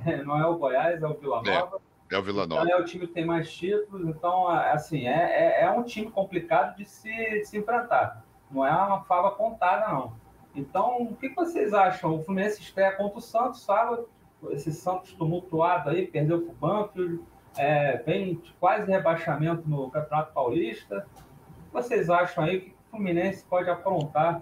[0.25, 1.81] não é o Goiás, é o Vila é, Nova.
[2.09, 2.63] É, é o Vila Nova.
[2.63, 6.09] Então é o time que tem mais títulos, então, assim, é, é, é um time
[6.09, 8.23] complicado de se, de se enfrentar.
[8.49, 10.13] Não é uma fava contada, não.
[10.55, 12.15] Então, o que vocês acham?
[12.15, 14.09] O Fluminense estreia contra o Santos, sábado,
[14.51, 17.23] esse Santos tumultuado aí, perdeu para o Banfield,
[17.57, 21.05] é, vem quase rebaixamento no Campeonato Paulista.
[21.15, 22.57] O que vocês acham aí?
[22.57, 24.41] O que o Fluminense pode aprontar?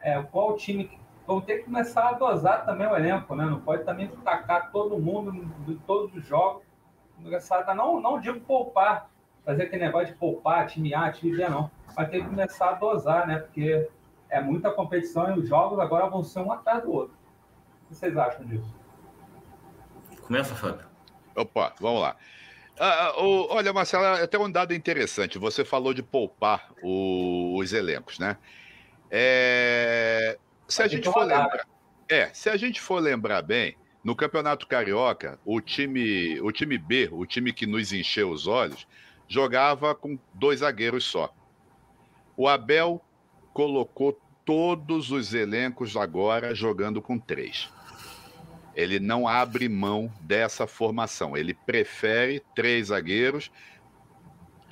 [0.00, 3.44] É, qual time que vão ter que começar a dosar também o elenco, né?
[3.44, 6.62] Não pode também tacar todo mundo de todos os jogos.
[7.76, 9.08] Não, não digo poupar,
[9.44, 11.70] fazer aquele negócio de poupar, time A, time B, não.
[11.96, 13.38] Mas tem que começar a dosar, né?
[13.38, 13.88] Porque
[14.28, 17.14] é muita competição e os jogos agora vão ser um atrás do outro.
[17.84, 18.74] O que vocês acham disso?
[20.22, 20.86] Começa, Fábio.
[21.36, 22.16] Opa, vamos lá.
[22.78, 25.38] Ah, ah olha, Marcelo, até um dado interessante.
[25.38, 28.36] Você falou de poupar o, os elencos, né?
[29.10, 30.38] É,
[30.72, 31.66] se a, gente for lembrar,
[32.08, 37.08] é, se a gente for lembrar bem, no Campeonato Carioca, o time, o time B,
[37.12, 38.86] o time que nos encheu os olhos,
[39.28, 41.32] jogava com dois zagueiros só.
[42.36, 43.00] O Abel
[43.52, 47.68] colocou todos os elencos agora jogando com três.
[48.74, 51.36] Ele não abre mão dessa formação.
[51.36, 53.50] Ele prefere três zagueiros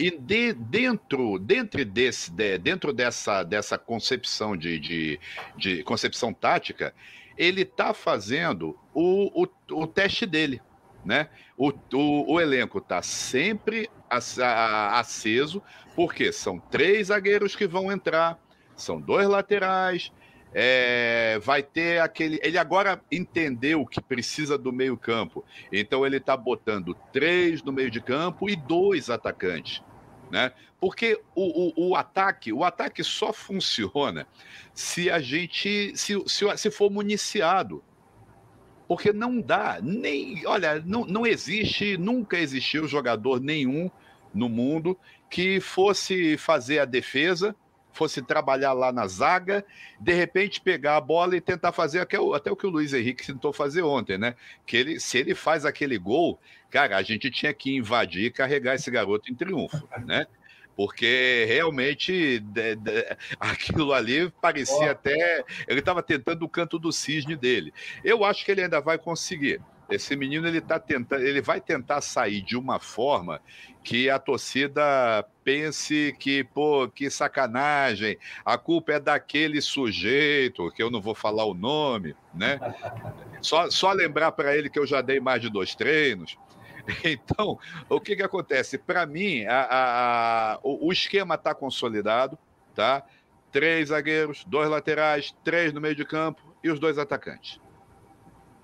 [0.00, 5.20] e de, dentro, dentro, desse, de, dentro dessa, dessa concepção de, de,
[5.58, 6.94] de concepção tática,
[7.36, 10.62] ele está fazendo o, o, o teste dele.
[11.04, 11.28] Né?
[11.54, 15.62] O, o, o elenco está sempre aceso,
[15.94, 18.38] porque são três zagueiros que vão entrar,
[18.74, 20.10] são dois laterais,
[20.54, 22.40] é, vai ter aquele.
[22.42, 25.44] Ele agora entendeu que precisa do meio-campo.
[25.70, 29.82] Então ele está botando três no meio de campo e dois atacantes
[30.30, 30.52] né?
[30.78, 34.26] Porque o, o, o, ataque, o ataque só funciona
[34.72, 37.82] se a gente, se, se, se for municiado.
[38.88, 43.90] Porque não dá, nem, olha, não, não existe, nunca existiu jogador nenhum
[44.34, 47.54] no mundo que fosse fazer a defesa
[47.92, 49.64] fosse trabalhar lá na zaga,
[49.98, 52.92] de repente pegar a bola e tentar fazer até o, até o que o Luiz
[52.92, 54.34] Henrique tentou fazer ontem, né?
[54.66, 58.74] Que ele, se ele faz aquele gol, cara, a gente tinha que invadir e carregar
[58.74, 60.26] esse garoto em triunfo, né?
[60.76, 65.44] Porque realmente de, de, aquilo ali parecia até.
[65.68, 67.72] Ele estava tentando o canto do cisne dele.
[68.02, 69.60] Eu acho que ele ainda vai conseguir.
[69.90, 73.40] Esse menino ele tá tentando, ele vai tentar sair de uma forma
[73.82, 80.90] que a torcida pense que, pô, que sacanagem, a culpa é daquele sujeito, que eu
[80.90, 82.58] não vou falar o nome, né?
[83.42, 86.36] Só, só lembrar para ele que eu já dei mais de dois treinos.
[87.04, 88.76] Então, o que, que acontece?
[88.76, 92.38] Para mim, a, a, a, o, o esquema está consolidado,
[92.74, 93.04] tá?
[93.52, 97.60] Três zagueiros, dois laterais, três no meio de campo e os dois atacantes,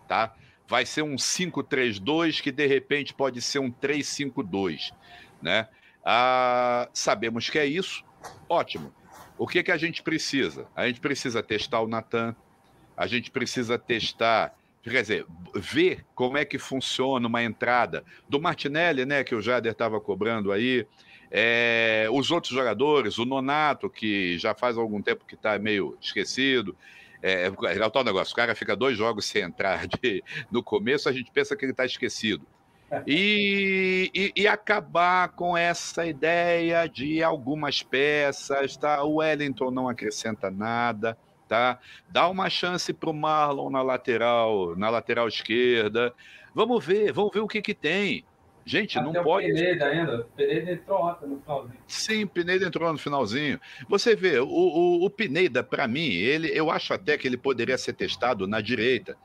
[0.06, 0.34] tá?
[0.68, 4.92] Vai ser um 5-3-2 que de repente pode ser um 3-5-2,
[5.40, 5.68] né?
[6.04, 8.04] Ah, sabemos que é isso,
[8.48, 8.92] ótimo.
[9.38, 10.66] O que, que a gente precisa?
[10.74, 12.34] A gente precisa testar o Natan,
[12.96, 19.04] a gente precisa testar, quer dizer, ver como é que funciona uma entrada do Martinelli,
[19.04, 20.86] né, que o Jader estava cobrando aí,
[21.30, 26.74] é, os outros jogadores, o Nonato, que já faz algum tempo que está meio esquecido,
[27.22, 30.62] é, é, é o tal negócio, o cara fica dois jogos sem entrar de, no
[30.62, 32.46] começo, a gente pensa que ele está esquecido.
[33.04, 39.02] E, e, e, acabar com essa ideia de algumas peças, tá?
[39.02, 41.80] O Wellington não acrescenta nada, tá?
[42.08, 46.14] Dá uma chance para o Marlon na lateral, na lateral esquerda.
[46.54, 48.24] Vamos ver, vamos ver o que que tem.
[48.66, 49.46] Gente, Até não pode.
[49.46, 50.26] Pineda ainda.
[50.36, 51.78] Pineda entrou ontem no finalzinho.
[51.86, 53.60] Sim, Pineda entrou no finalzinho.
[53.88, 57.78] Você vê, o, o, o Pineda, para mim, ele, eu acho até que ele poderia
[57.78, 59.16] ser testado na direita.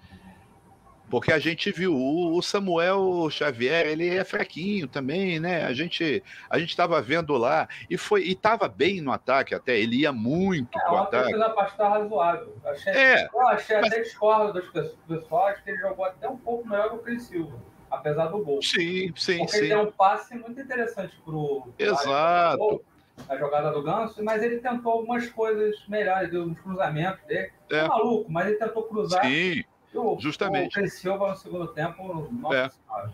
[1.10, 5.66] Porque a gente viu o Samuel Xavier, ele é fraquinho também, né?
[5.66, 9.78] A gente a gente estava vendo lá e foi e estava bem no ataque até,
[9.78, 11.34] ele ia muito é, pro ataque.
[11.34, 12.56] É, uma tá razoável.
[12.64, 13.92] Achei, é, eu achei mas...
[13.92, 17.71] até discordo dos pessoas que ele jogou até um pouco melhor que o Cris Silva
[17.92, 18.62] apesar do gol.
[18.62, 19.58] Sim, sim, Porque sim.
[19.58, 22.82] ele deu um passe muito interessante pro, pro Exato.
[23.28, 27.52] a jogada do Ganso, mas ele tentou algumas coisas melhores, uns cruzamentos dele.
[27.70, 27.80] É.
[27.80, 29.24] é maluco, mas ele tentou cruzar.
[29.26, 29.64] Sim,
[29.94, 30.78] o, justamente.
[30.78, 32.30] O cresceu no segundo tempo.
[32.32, 33.10] Nossa é.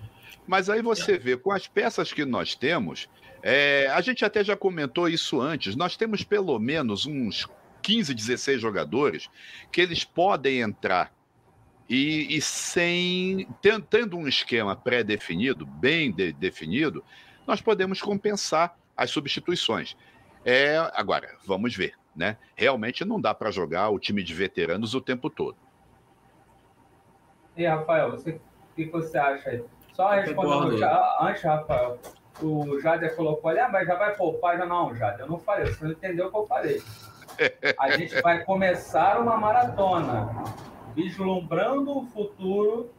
[0.46, 3.10] Mas aí você vê, com as peças que nós temos,
[3.44, 7.46] é, a gente até já comentou isso antes, nós temos pelo menos uns
[7.82, 9.30] 15, 16 jogadores
[9.72, 11.12] que eles podem entrar
[11.90, 17.04] e, e sem tendo um esquema pré-definido, bem de, definido,
[17.46, 19.96] nós podemos compensar as substituições.
[20.44, 22.38] É, agora, vamos ver, né?
[22.56, 25.58] Realmente não dá para jogar o time de veteranos o tempo todo.
[27.56, 29.64] E Rafael, você, o que você acha aí?
[29.94, 30.78] Só respondendo
[31.22, 31.98] antes, Rafael,
[32.42, 35.66] o Jader colocou ali, ah, mas já vai poupar, já não, Jader, eu não falei,
[35.66, 36.82] você não entendeu o que eu falei.
[37.80, 40.30] A gente vai começar uma maratona
[40.98, 42.90] vislumbrando o futuro,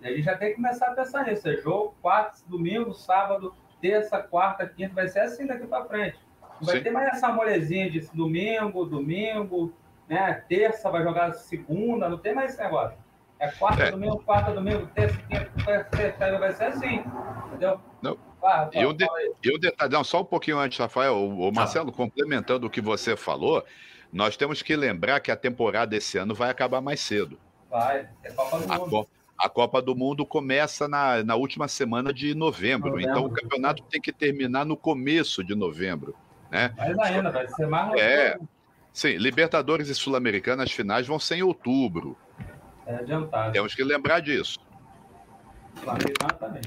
[0.00, 1.48] a gente já tem que começar a pensar nisso.
[1.48, 6.16] É jogo, quarta, domingo, sábado, terça, quarta, quinta, vai ser assim daqui para frente.
[6.60, 6.82] Não vai Sim.
[6.84, 9.74] ter mais essa molezinha de domingo, domingo,
[10.08, 10.44] né?
[10.48, 12.96] Terça vai jogar segunda, não tem mais esse negócio.
[13.40, 13.90] É quarta, é.
[13.90, 17.02] domingo, quarta, domingo, terça, quinta, terça, vai ser assim,
[17.48, 17.80] entendeu?
[18.00, 18.16] Não.
[18.44, 18.84] Ah, e
[19.58, 21.92] detalhe, só um pouquinho antes, Rafael, o, o Marcelo, ah.
[21.92, 23.64] complementando o que você falou,
[24.12, 27.38] nós temos que lembrar que a temporada esse ano vai acabar mais cedo.
[27.70, 29.08] Vai, é Copa do Mundo.
[29.38, 33.82] A Copa do Mundo começa na, na última semana de novembro, novembro, então o campeonato
[33.84, 36.14] tem que terminar no começo de novembro.
[36.50, 36.72] Né?
[36.76, 38.38] Mais ainda, vai ser mais É,
[38.92, 42.16] sim, Libertadores e Sul-Americana, as finais vão ser em outubro.
[42.86, 43.52] É adiantado.
[43.52, 44.60] Temos que lembrar disso.
[45.76, 46.62] Flamengo também.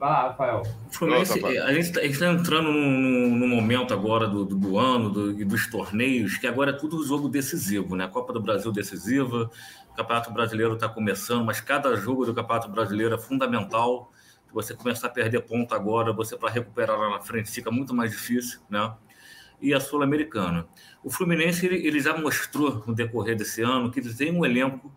[0.00, 0.62] Vai lá, Rafael.
[0.90, 5.38] Fluminense, a gente está tá entrando no, no, momento agora do, do, do ano do,
[5.38, 8.06] e dos torneios, que agora é tudo jogo decisivo, né?
[8.06, 9.50] A Copa do Brasil decisiva,
[9.90, 14.10] o Campeonato Brasileiro está começando, mas cada jogo do Campeonato Brasileiro é fundamental.
[14.46, 17.92] Se você começar a perder ponto agora, você para recuperar lá na frente fica muito
[17.92, 18.94] mais difícil, né?
[19.60, 20.66] E a Sul-Americana.
[21.04, 24.90] O Fluminense ele, ele já mostrou no decorrer desse ano que ele tem um elenco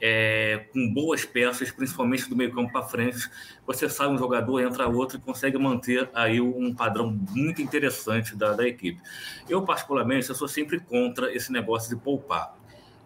[0.00, 3.30] é, com boas peças, principalmente do meio campo para frente,
[3.66, 8.52] você sai um jogador, entra outro e consegue manter aí um padrão muito interessante da,
[8.52, 9.00] da equipe.
[9.48, 12.57] Eu, particularmente, eu sou sempre contra esse negócio de poupar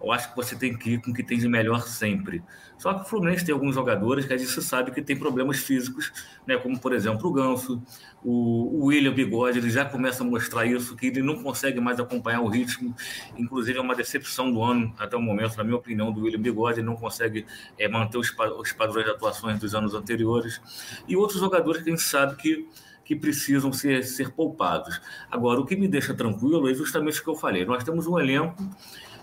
[0.03, 2.43] eu acho que você tem que ir com o que tem de melhor sempre.
[2.77, 6.13] Só que o Fluminense tem alguns jogadores que a gente sabe que tem problemas físicos,
[6.45, 6.57] né?
[6.57, 7.81] como por exemplo o Ganso,
[8.25, 12.41] o, William Bigode, ele já começa a mostrar isso, que ele não consegue mais acompanhar
[12.41, 12.95] o ritmo.
[13.39, 16.81] Inclusive é uma decepção do ano até o momento, na minha opinião, do William Bigode,
[16.81, 17.47] ele não consegue
[17.79, 20.61] é, manter os, os padrões de atuações dos anos anteriores.
[21.07, 22.69] E outros jogadores que a gente sabe que
[23.05, 25.01] que precisam ser, ser poupados.
[25.29, 27.65] Agora, o que me deixa tranquilo é justamente o que eu falei.
[27.65, 28.63] Nós temos um elenco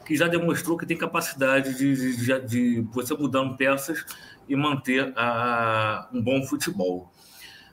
[0.09, 4.03] que já demonstrou que tem capacidade de, de, de você mudando peças
[4.47, 7.13] e manter a, um bom futebol.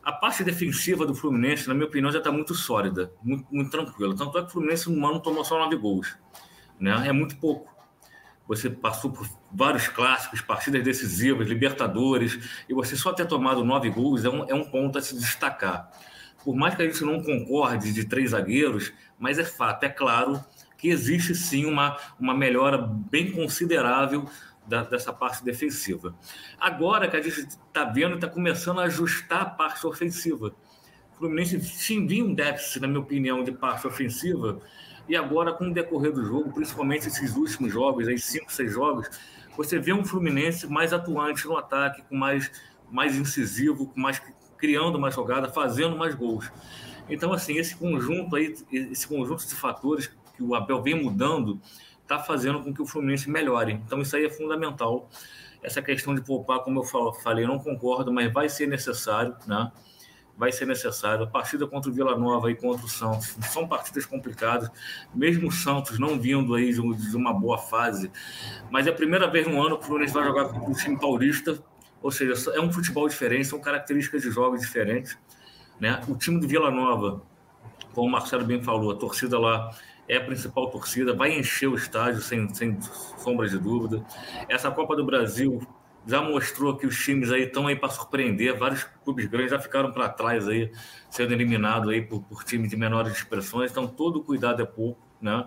[0.04, 4.14] A parte defensiva do Fluminense, na minha opinião, já está muito sólida, muito, muito tranquila.
[4.14, 6.14] Tanto é que o Fluminense no ano tomou só nove gols.
[6.78, 7.08] Né?
[7.08, 7.74] É muito pouco.
[8.46, 14.26] Você passou por vários clássicos, partidas decisivas, Libertadores, e você só ter tomado nove gols
[14.26, 15.90] é um, é um ponto a se destacar.
[16.44, 20.44] Por mais que a gente não concorde de três zagueiros, mas é fato, é claro
[20.76, 24.28] que existe sim uma, uma melhora bem considerável
[24.66, 26.14] da, dessa parte defensiva.
[26.58, 30.54] Agora que a gente está vendo, está começando a ajustar a parte ofensiva.
[31.14, 34.60] O Fluminense tinha um déficit, na minha opinião, de parte ofensiva,
[35.08, 39.08] e agora, com o decorrer do jogo, principalmente esses últimos jogos, aí cinco, seis jogos,
[39.56, 42.50] você vê um Fluminense mais atuante no ataque, com mais,
[42.90, 44.20] mais incisivo, com mais
[44.58, 46.50] criando mais jogada, fazendo mais gols.
[47.08, 51.60] Então, assim, esse conjunto aí, esse conjunto de fatores que o Abel vem mudando,
[52.02, 53.72] está fazendo com que o Fluminense melhore.
[53.72, 55.08] Então, isso aí é fundamental.
[55.62, 59.72] Essa questão de poupar, como eu falei, não concordo, mas vai ser necessário, né?
[60.38, 61.24] Vai ser necessário.
[61.24, 64.70] A partida contra o Vila Nova e contra o Santos são partidas complicadas,
[65.14, 68.12] mesmo o Santos não vindo aí de uma boa fase.
[68.70, 71.00] Mas é a primeira vez no ano que o Fluminense vai jogar com o time
[71.00, 71.58] paulista,
[72.02, 75.18] ou seja, é um futebol diferente, são características de jogos diferentes.
[75.80, 76.00] Né?
[76.06, 77.22] O time do Vila Nova,
[77.94, 79.70] como o Marcelo bem falou, a torcida lá
[80.08, 82.78] é a principal torcida, vai encher o estádio sem, sem
[83.18, 84.04] sombra de dúvida.
[84.48, 85.60] Essa Copa do Brasil
[86.06, 89.90] já mostrou que os times aí estão aí para surpreender, vários clubes grandes já ficaram
[89.90, 90.70] para trás aí,
[91.10, 95.44] sendo eliminados aí por, por times de menores expressões, então todo cuidado é pouco, né?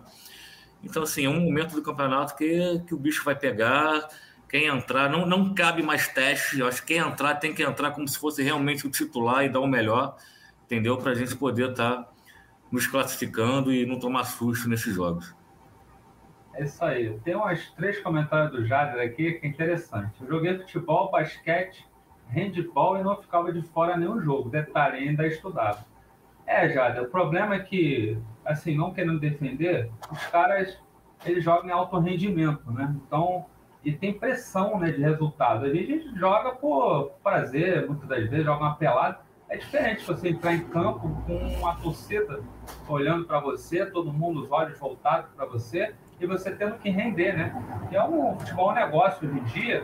[0.83, 4.07] Então, assim, é um momento do campeonato que, que o bicho vai pegar,
[4.49, 7.91] quem entrar, não, não cabe mais teste, eu acho que quem entrar tem que entrar
[7.91, 10.17] como se fosse realmente o titular e dar o melhor,
[10.65, 10.97] entendeu?
[10.97, 12.09] Para a gente poder estar tá
[12.71, 15.35] nos classificando e não tomar susto nesses jogos.
[16.53, 17.17] É isso aí.
[17.19, 20.21] Tem umas três comentários do Jader aqui que é interessante.
[20.21, 21.87] Eu joguei futebol, basquete,
[22.27, 24.49] handball e não ficava de fora nenhum jogo.
[24.49, 25.85] Detalhe, ainda estudava.
[26.45, 30.77] É, Jader, o problema é que, assim, não querendo defender, os caras,
[31.25, 32.95] eles jogam em alto rendimento, né?
[33.05, 33.45] Então,
[33.83, 35.65] e tem pressão né, de resultado.
[35.65, 39.19] A gente joga por prazer, muitas das vezes, joga uma pelada.
[39.49, 42.39] É diferente você entrar em campo com uma torcida
[42.87, 47.35] olhando para você, todo mundo, os olhos voltados para você, e você tendo que render,
[47.35, 47.53] né?
[47.91, 49.83] E é um futebol um negócio hoje em dia,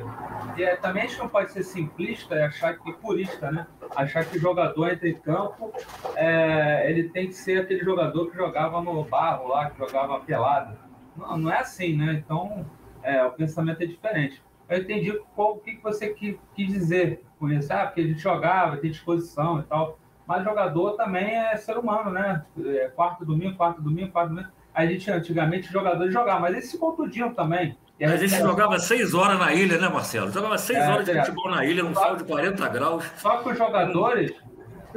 [0.56, 3.66] e é, também a gente não pode ser simplista e achar que purista, né?
[3.96, 5.74] Achar que o jogador entra em campo,
[6.16, 10.78] é, ele tem que ser aquele jogador que jogava no barro lá, que jogava pelada.
[11.18, 12.14] Não, não é assim, né?
[12.14, 12.66] Então,
[13.02, 14.44] é, o pensamento é diferente.
[14.68, 17.72] Eu entendi qual, o que você quis dizer com isso.
[17.72, 20.00] Ah, porque a gente jogava, tem disposição e tal.
[20.28, 22.44] Mas jogador também é ser humano, né?
[22.66, 24.50] É quarto domingo, quarto domingo, quarto domingo.
[24.74, 27.78] A gente antigamente jogadores jogavam, mas eles se contundiam também.
[28.02, 30.32] A, a gente jogava seis horas na ilha, né, Marcelo?
[30.32, 31.24] Jogava seis é, horas de é.
[31.24, 33.06] futebol na ilha, num sol de 40 graus.
[33.18, 34.34] Só que os jogadores,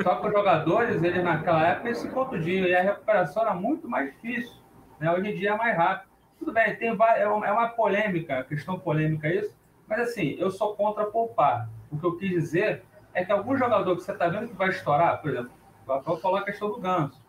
[0.03, 3.89] só que os jogadores, eles naquela época eles se contundiam e a recuperação era muito
[3.89, 4.57] mais difícil.
[4.99, 5.12] Né?
[5.12, 6.09] Hoje em dia é mais rápido.
[6.39, 9.55] Tudo bem, tem, é, é uma polêmica, questão polêmica isso,
[9.89, 11.68] mas assim, eu sou contra poupar.
[11.91, 12.82] O que eu quis dizer
[13.14, 15.51] é que algum jogador que você está vendo que vai estourar, por exemplo,
[15.86, 17.20] vou falar a questão do Ganso.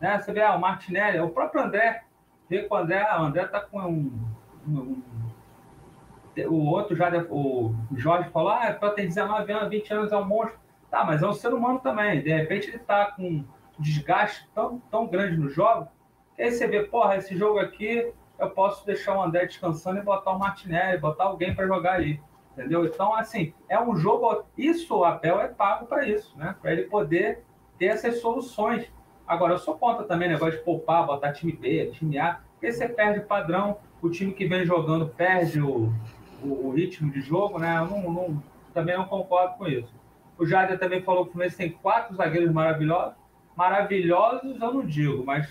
[0.00, 0.20] Né?
[0.20, 2.04] Você vê, ah, o Martinelli, o próprio André,
[2.48, 4.12] vê o André, ah, o André está com um,
[4.66, 5.02] um, um,
[6.48, 10.58] O outro já, o Jorge falou, ah, tem 19 anos, 20 anos, é um monstro.
[10.90, 12.22] Tá, mas é um ser humano também.
[12.22, 13.44] De repente ele está com um
[13.78, 15.88] desgaste tão, tão grande no jogo,
[16.36, 20.02] que aí você vê, porra, esse jogo aqui eu posso deixar o André descansando e
[20.02, 22.20] botar o Martinelli, botar alguém para jogar aí.
[22.52, 22.84] Entendeu?
[22.86, 24.44] Então, assim, é um jogo.
[24.56, 26.54] Isso, o Abel é pago para isso, né?
[26.60, 27.44] Para ele poder
[27.78, 28.90] ter essas soluções.
[29.26, 32.88] Agora, eu sou contra também negócio de poupar, botar time B, time A, porque você
[32.88, 35.92] perde padrão, o time que vem jogando perde o,
[36.42, 37.78] o, o ritmo de jogo, né?
[37.78, 39.92] Eu não, não, também não concordo com isso.
[40.38, 43.14] O Jader também falou que o Fluminense tem quatro zagueiros maravilhosos.
[43.56, 45.48] Maravilhosos eu não digo, mas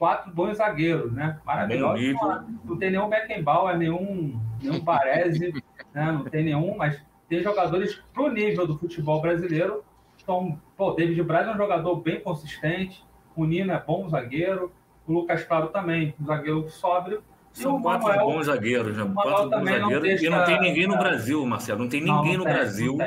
[0.00, 1.38] quatro bons zagueiros, né?
[1.44, 2.02] Maravilhoso.
[2.14, 5.52] Não, não, tem nenhum Beckenbauer, nenhum, nenhum Baresi,
[5.94, 6.10] né?
[6.10, 6.98] não tem nenhum, mas
[7.28, 9.84] tem jogadores pro nível do futebol brasileiro.
[10.22, 13.04] Então, pô, David Braz é um jogador bem consistente,
[13.36, 14.72] o Nino é bom zagueiro,
[15.06, 17.22] o Lucas Claro também, um zagueiro sóbrio.
[17.52, 19.10] São quatro Manuel, bons zagueiros, né?
[19.12, 20.02] Quatro bons zagueiros.
[20.02, 20.26] Deixa...
[20.26, 21.80] E não tem ninguém no Brasil, Marcelo.
[21.80, 22.98] Não tem ninguém não, não no tem, Brasil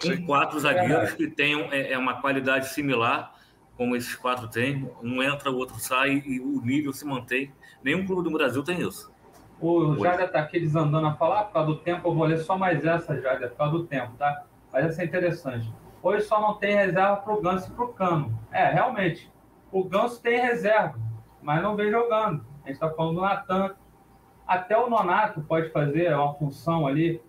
[0.00, 3.33] com quatro zagueiros é que tenham é, é, uma qualidade similar
[3.76, 7.52] como esses quatro têm, um entra, o outro sai e o nível se mantém.
[7.82, 9.12] Nenhum clube do Brasil tem isso.
[9.60, 12.58] O Jader está aqui desandando a falar, por causa do tempo, eu vou ler só
[12.58, 14.44] mais essa, Jader, por causa do tempo, tá?
[14.72, 15.72] Mas essa é interessante.
[16.02, 18.38] hoje só não tem reserva para o Ganso e para o Cano.
[18.52, 19.32] É, realmente,
[19.72, 20.98] o Ganso tem reserva,
[21.40, 22.44] mas não vem jogando.
[22.64, 23.74] A gente está falando do Natan.
[24.46, 27.22] Até o Nonato pode fazer uma função ali,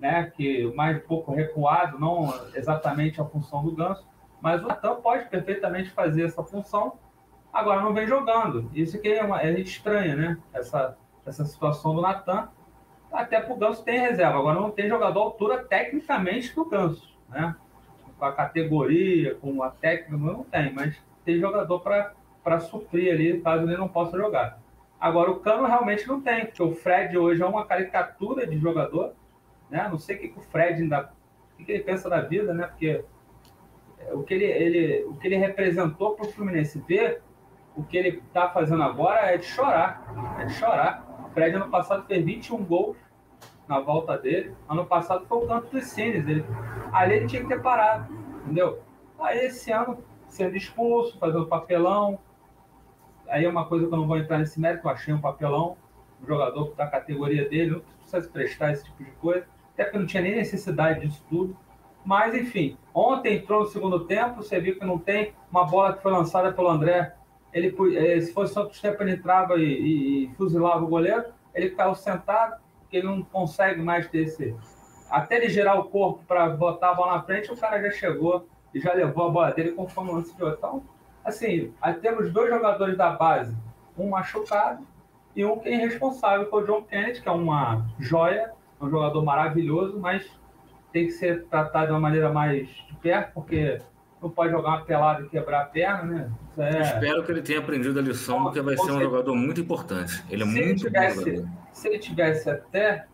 [0.00, 4.07] né, que mais um pouco recuado, não exatamente a função do Ganso,
[4.40, 6.98] mas o Natan pode perfeitamente fazer essa função,
[7.52, 8.70] agora não vem jogando.
[8.72, 10.38] Isso que é, uma, é estranha, né?
[10.52, 12.48] Essa, essa situação do Natan.
[13.10, 17.56] Até para o Ganso tem reserva, agora não tem jogador altura tecnicamente do Ganso, né?
[18.18, 23.64] Com a categoria, com a técnica, não tem, mas tem jogador para suprir ali, caso
[23.64, 24.58] ele não possa jogar.
[25.00, 29.12] Agora, o Cano realmente não tem, porque o Fred hoje é uma caricatura de jogador,
[29.70, 29.88] né?
[29.88, 31.12] Não sei o que, que o Fred ainda.
[31.58, 32.66] O que ele pensa da vida, né?
[32.66, 33.04] Porque
[34.12, 37.22] o que ele, ele, o que ele representou para o Fluminense ver,
[37.76, 40.36] o que ele está fazendo agora é de chorar.
[40.38, 41.26] É de chorar.
[41.26, 42.96] O Fred ano passado fez 21 gols
[43.68, 44.54] na volta dele.
[44.68, 46.26] Ano passado foi o canto dos Cines.
[46.26, 46.44] Ele,
[46.92, 48.82] ali ele tinha que ter parado, entendeu?
[49.20, 52.18] Aí esse ano, sendo expulso, fazendo papelão.
[53.28, 55.76] Aí é uma coisa que eu não vou entrar nesse mérito, eu achei um papelão.
[56.20, 59.46] Um jogador da categoria dele, não precisa se prestar esse tipo de coisa.
[59.74, 61.56] Até porque não tinha nem necessidade disso tudo.
[62.08, 66.02] Mas, enfim, ontem entrou no segundo tempo, você viu que não tem uma bola que
[66.02, 67.14] foi lançada pelo André.
[67.52, 71.26] Ele, eh, se fosse outro tempo, ele entrava e, e, e fuzilava o goleiro.
[71.54, 74.56] Ele caiu sentado, que ele não consegue mais esse.
[75.10, 78.48] Até ele girar o corpo para botar a bola na frente, o cara já chegou
[78.72, 80.56] e já levou a bola dele conforme o lance de outro.
[80.56, 80.82] Então,
[81.22, 83.54] assim, temos dois jogadores da base,
[83.98, 84.82] um machucado
[85.36, 88.88] e um que é irresponsável, que é o John Kennedy, que é uma joia, um
[88.88, 90.26] jogador maravilhoso, mas
[90.92, 93.80] tem que ser tratado de uma maneira mais de perto, porque
[94.20, 96.32] não pode jogar uma pelada e quebrar a perna, né?
[96.58, 96.80] É...
[96.80, 100.24] Espero que ele tenha aprendido a lição, porque vai ser um jogador muito importante.
[100.28, 103.06] Ele é se muito ele tivesse, Se ele tivesse até,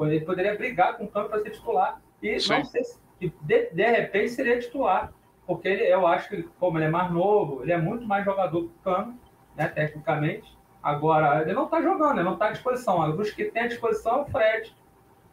[0.00, 2.00] ele poderia brigar com o campo para ser titular.
[2.22, 2.54] E Sim.
[2.54, 5.12] não sei se, de, de repente seria titular.
[5.46, 8.60] Porque ele, eu acho que, como ele é mais novo, ele é muito mais jogador
[8.60, 9.18] que o Cano,
[9.56, 10.56] né, tecnicamente.
[10.82, 13.16] Agora, ele não está jogando, ele não está à disposição.
[13.16, 14.76] Os que tem à disposição é o Fred,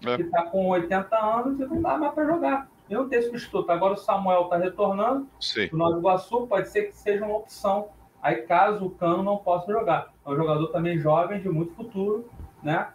[0.05, 0.15] é.
[0.15, 2.69] que está com 80 anos e não dá mais para jogar.
[2.89, 3.69] E não tem substituto.
[3.69, 5.27] Agora o Samuel está retornando.
[5.39, 5.69] Sim.
[5.71, 7.89] O Nova Iguaçu pode ser que seja uma opção.
[8.21, 10.11] Aí, caso o Cano não possa jogar.
[10.25, 12.29] É um jogador também jovem, de muito futuro,
[12.61, 12.89] né?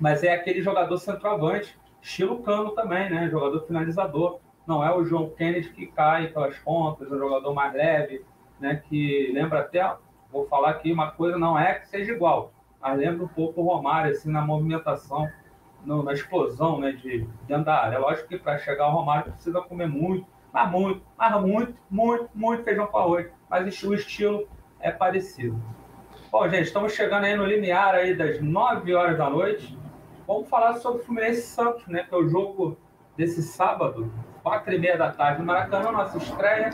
[0.00, 3.28] Mas é aquele jogador centroavante, estilo Cano também, né?
[3.28, 4.40] Jogador finalizador.
[4.66, 8.24] Não é o João Kennedy que cai pelas pontas, é um jogador mais leve,
[8.58, 8.82] né?
[8.88, 9.94] Que lembra até,
[10.32, 13.64] vou falar aqui uma coisa, não é que seja igual, mas lembra um pouco o
[13.64, 15.28] Romário, assim, na movimentação
[15.84, 17.96] no, na explosão né, de, dentro da área.
[17.96, 22.30] É lógico que para chegar ao Romário precisa comer muito, mas muito, mas muito, muito,
[22.34, 23.30] muito feijão com arroz.
[23.48, 24.48] Mas o estilo
[24.80, 25.60] é parecido.
[26.30, 29.78] Bom, gente, estamos chegando aí no limiar aí das 9 horas da noite.
[30.26, 32.02] Vamos falar sobre o Fluminense Santos, né?
[32.02, 32.76] Que é o jogo
[33.16, 34.12] desse sábado,
[34.42, 36.70] 4 e meia da tarde no Maracanã, nossa estreia.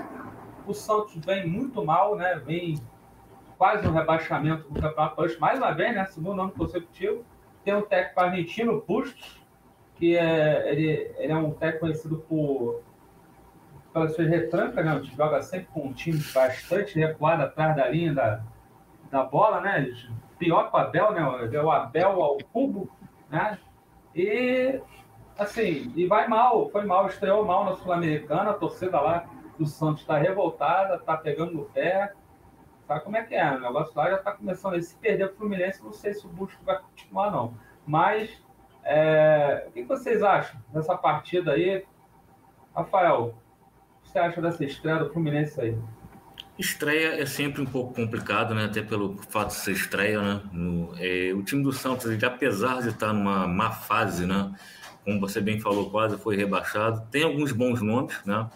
[0.67, 2.41] O Santos vem muito mal, né?
[2.45, 2.81] Vem
[3.59, 6.07] quase no rebaixamento do Campeonato Mais uma vez, né?
[6.07, 7.25] Segundo ano consecutivo.
[7.65, 9.41] Tem um técnico argentino, Bustos,
[9.97, 12.83] que é, ele, ele é um técnico conhecido por
[13.93, 15.01] pelas suas retrancas, né?
[15.17, 18.43] Joga sempre com um time bastante recuado atrás da linha da,
[19.11, 19.93] da bola, né?
[20.39, 21.61] Pior que o Abel, né?
[21.61, 22.89] O Abel ao cubo,
[23.29, 23.59] né?
[24.15, 24.81] E
[25.39, 29.25] assim, e vai mal, foi mal, estreou mal na Sul-Americana, a torcida lá
[29.59, 32.13] do Santos está revoltada, está pegando no pé,
[32.91, 33.49] Sabe como é que é?
[33.53, 34.75] O negócio lá já está começando.
[34.75, 37.55] E se perder o Fluminense, não sei se o Busco vai continuar, não.
[37.87, 38.29] Mas,
[38.83, 39.65] é...
[39.69, 41.85] o que vocês acham dessa partida aí?
[42.75, 43.37] Rafael,
[43.97, 45.79] o que você acha dessa estreia do Fluminense aí?
[46.59, 48.65] Estreia é sempre um pouco complicado, né?
[48.65, 50.43] Até pelo fato de ser estreia, né?
[50.53, 54.53] No, é, o time do Santos, ele, apesar de estar numa má fase, né?
[55.05, 57.07] Como você bem falou, quase foi rebaixado.
[57.09, 58.51] Tem alguns bons nomes, né?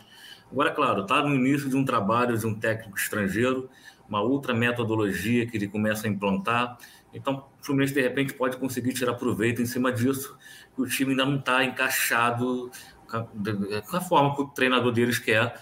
[0.50, 3.70] Agora, claro, está no início de um trabalho de um técnico estrangeiro
[4.08, 6.78] uma outra metodologia que ele começa a implantar.
[7.12, 10.36] Então, o Fluminense, de repente, pode conseguir tirar proveito em cima disso,
[10.74, 12.70] que o time ainda não está encaixado
[13.06, 15.54] com a forma que o treinador deles quer.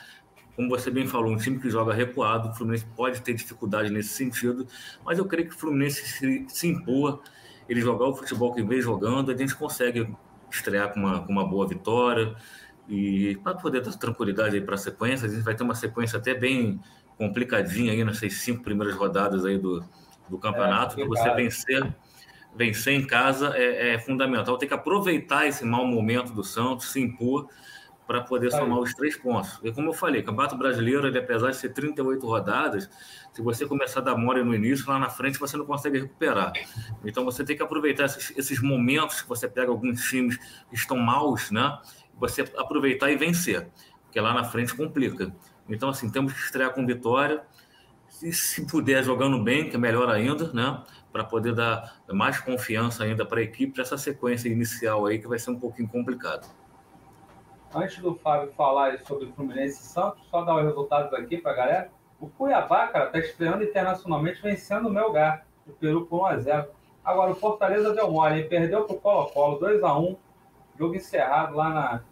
[0.57, 4.11] Como você bem falou, um time que joga recuado, o Fluminense pode ter dificuldade nesse
[4.11, 4.67] sentido,
[5.05, 7.23] mas eu creio que o Fluminense se, se impor,
[7.69, 10.15] ele jogar o futebol que vem jogando, a gente consegue
[10.51, 12.35] estrear com uma, com uma boa vitória.
[12.89, 16.35] E para poder dar tranquilidade para a sequência, a gente vai ter uma sequência até
[16.35, 16.81] bem
[17.23, 19.85] complicadinha aí nessas cinco primeiras rodadas aí do,
[20.29, 21.95] do campeonato, é, que você vencer,
[22.55, 24.59] vencer em casa é, é, fundamental.
[24.59, 27.49] Tem que aproveitar esse mau momento do Santos, se impor
[28.09, 28.83] para poder tá somar aí.
[28.83, 29.61] os três pontos.
[29.63, 32.91] E como eu falei, Campeonato Brasileiro, ele, apesar de ser 38 rodadas,
[33.33, 36.53] se você começar a dar mole no início, lá na frente você não consegue recuperar.
[37.05, 40.37] Então você tem que aproveitar esses, esses momentos que você pega alguns times
[40.69, 41.79] que estão maus, né?
[42.19, 43.71] Você aproveitar e vencer
[44.13, 45.35] porque lá na frente complica.
[45.69, 47.43] Então, assim, temos que estrear com vitória.
[48.23, 50.83] E se puder jogando bem, que é melhor ainda, né?
[51.11, 55.27] Para poder dar mais confiança ainda para a equipe, para essa sequência inicial aí, que
[55.27, 56.47] vai ser um pouquinho complicado.
[57.75, 61.53] Antes do Fábio falar sobre o Fluminense e Santos, só dar os resultados aqui para
[61.53, 61.91] a galera.
[62.21, 66.69] O Cuiabá, cara, está estreando internacionalmente, vencendo o Melgar, o Peru por 1x0.
[67.05, 70.17] Agora, o Fortaleza deu mole, perdeu para o Colo-Colo, 2x1,
[70.79, 72.05] jogo encerrado lá, na,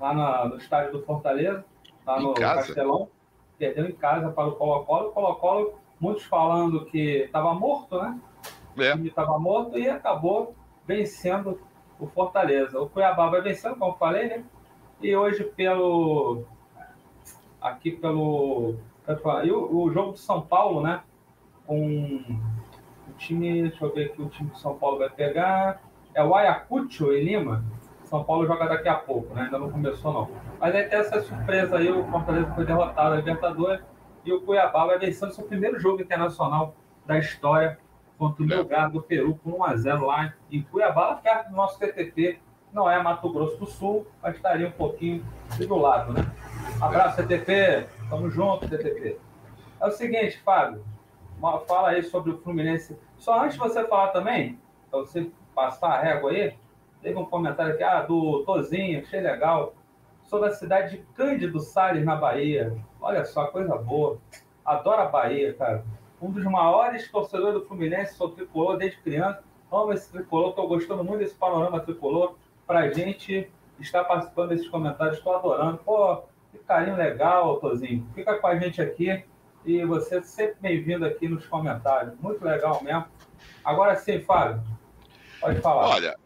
[0.00, 1.64] lá na, no estádio do Fortaleza,
[2.06, 3.08] lá no Castelão.
[3.58, 5.08] Perdeu em casa para o Colo-Colo.
[5.08, 8.20] O Colo-Colo, muitos falando que estava morto, né?
[8.78, 8.90] É.
[8.90, 10.54] O time estava morto e acabou
[10.86, 11.58] vencendo
[11.98, 12.80] o Fortaleza.
[12.80, 14.44] O Cuiabá vai vencendo, como falei, né?
[15.02, 16.44] E hoje pelo.
[17.60, 18.76] Aqui pelo.
[19.44, 21.02] E o, o jogo de São Paulo, né?
[21.66, 22.22] Com
[23.16, 25.82] time, deixa eu ver aqui o time que o São Paulo vai pegar.
[26.14, 27.64] É o Ayacucho em Lima.
[28.06, 29.42] São Paulo joga daqui a pouco, né?
[29.42, 30.30] Ainda não começou, não.
[30.60, 33.84] Mas aí tem essa surpresa aí, o Fortaleza foi derrotado na Libertadores
[34.24, 37.78] e o Cuiabá vai vencendo seu primeiro jogo internacional da história
[38.16, 42.38] contra o Melgar do Peru por 1x0 lá em Cuiabá, perto do nosso TTP.
[42.72, 45.24] Não é Mato Grosso do Sul, mas estaria um pouquinho
[45.58, 46.20] do lado, né?
[46.80, 47.86] Abraço, TTP.
[48.10, 49.18] Tamo junto, TTP.
[49.80, 50.84] É o seguinte, Fábio.
[51.66, 54.58] Fala aí sobre o Fluminense só antes de você falar também,
[54.90, 56.56] para você passar a régua aí,
[57.02, 59.74] teve um comentário aqui, ah, do Tozinho, achei legal,
[60.24, 62.76] sobre a cidade de Cândido Salles, na Bahia.
[63.00, 64.18] Olha só, coisa boa.
[64.64, 65.84] Adoro a Bahia, cara.
[66.20, 69.42] Um dos maiores torcedores do Fluminense, sou tricolor desde criança.
[69.70, 72.36] Amo esse tricolor, estou gostando muito desse panorama tricolor.
[72.66, 75.78] Pra gente estar participando desses comentários, estou adorando.
[75.78, 78.06] Pô, que carinho legal, Tozinho.
[78.14, 79.24] Fica com a gente aqui
[79.64, 82.18] e você é sempre bem-vindo aqui nos comentários.
[82.20, 83.04] Muito legal mesmo.
[83.64, 84.62] Agora sim, Fábio,
[85.40, 85.88] pode falar.
[85.88, 86.16] Olha,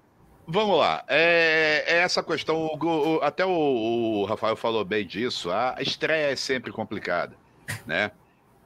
[0.51, 1.05] vamos lá.
[1.09, 6.33] É, é essa questão, o, o, até o, o, Rafael falou bem disso, a estreia
[6.33, 7.37] é sempre complicada,
[7.87, 8.11] né?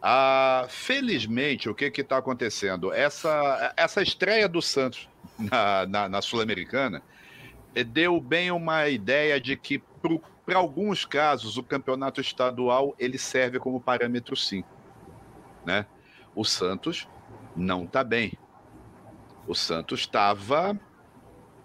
[0.02, 2.92] Ah, felizmente, o que está acontecendo?
[2.92, 5.08] Essa, essa estreia do Santos
[5.38, 7.02] na, na, na Sul-Americana
[7.74, 9.82] eh, deu bem uma ideia de que
[10.44, 14.62] para alguns casos, o campeonato estadual ele serve como parâmetro sim.
[15.64, 15.86] Né?
[16.34, 17.08] O Santos
[17.56, 18.32] não está bem.
[19.46, 20.78] O Santos estava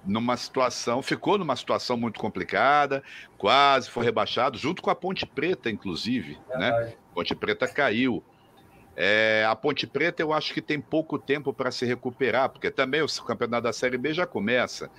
[0.09, 3.03] numa situação, ficou numa situação muito complicada,
[3.37, 6.37] quase foi rebaixado, junto com a Ponte Preta, inclusive.
[6.49, 6.93] É né?
[7.13, 8.23] Ponte Preta caiu.
[8.95, 13.01] É, a Ponte Preta eu acho que tem pouco tempo para se recuperar, porque também
[13.01, 14.89] o campeonato da Série B já começa.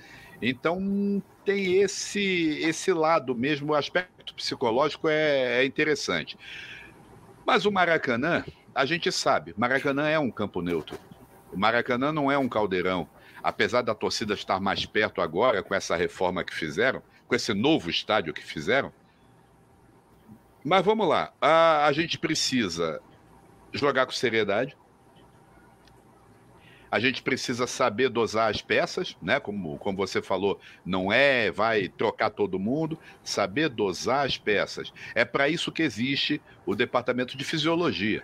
[0.41, 6.37] Então tem esse esse lado mesmo, o aspecto psicológico é, é interessante.
[7.45, 10.97] Mas o Maracanã, a gente sabe, Maracanã é um campo neutro.
[11.51, 13.07] O Maracanã não é um caldeirão.
[13.43, 17.89] Apesar da torcida estar mais perto agora com essa reforma que fizeram, com esse novo
[17.89, 18.91] estádio que fizeram.
[20.63, 23.01] Mas vamos lá, a, a gente precisa
[23.73, 24.77] jogar com seriedade,
[26.91, 29.39] a gente precisa saber dosar as peças, né?
[29.39, 34.91] Como, como você falou, não é vai trocar todo mundo, saber dosar as peças.
[35.15, 38.23] É para isso que existe o departamento de fisiologia.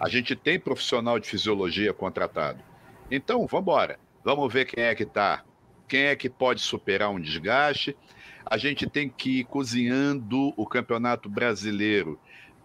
[0.00, 2.64] A gente tem profissional de fisiologia contratado.
[3.10, 3.98] Então, vamos embora.
[4.22, 5.42] Vamos ver quem é que está,
[5.88, 7.96] quem é que pode superar um desgaste.
[8.44, 12.20] A gente tem que ir cozinhando o Campeonato Brasileiro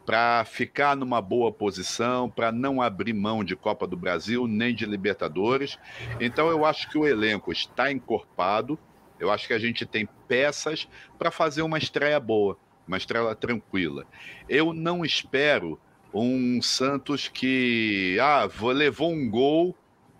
[0.05, 4.85] para ficar numa boa posição, para não abrir mão de Copa do Brasil nem de
[4.85, 5.79] Libertadores.
[6.19, 8.77] Então eu acho que o elenco está encorpado.
[9.17, 10.87] Eu acho que a gente tem peças
[11.17, 14.05] para fazer uma estreia boa, uma estreia tranquila.
[14.47, 15.79] Eu não espero
[16.13, 19.75] um Santos que ah, levou um gol,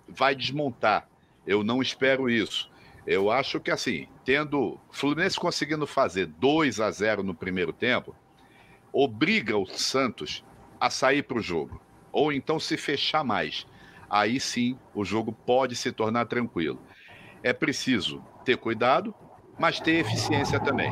[0.08, 1.08] vai desmontar.
[1.46, 2.70] Eu não espero isso.
[3.06, 8.16] Eu acho que assim, tendo Fluminense conseguindo fazer 2 a 0 no primeiro tempo,
[8.92, 10.44] obriga o Santos
[10.80, 11.82] a sair para o jogo,
[12.12, 13.68] ou então se fechar mais.
[14.10, 16.82] Aí sim o jogo pode se tornar tranquilo.
[17.44, 19.14] É preciso ter cuidado,
[19.60, 20.92] mas ter eficiência também.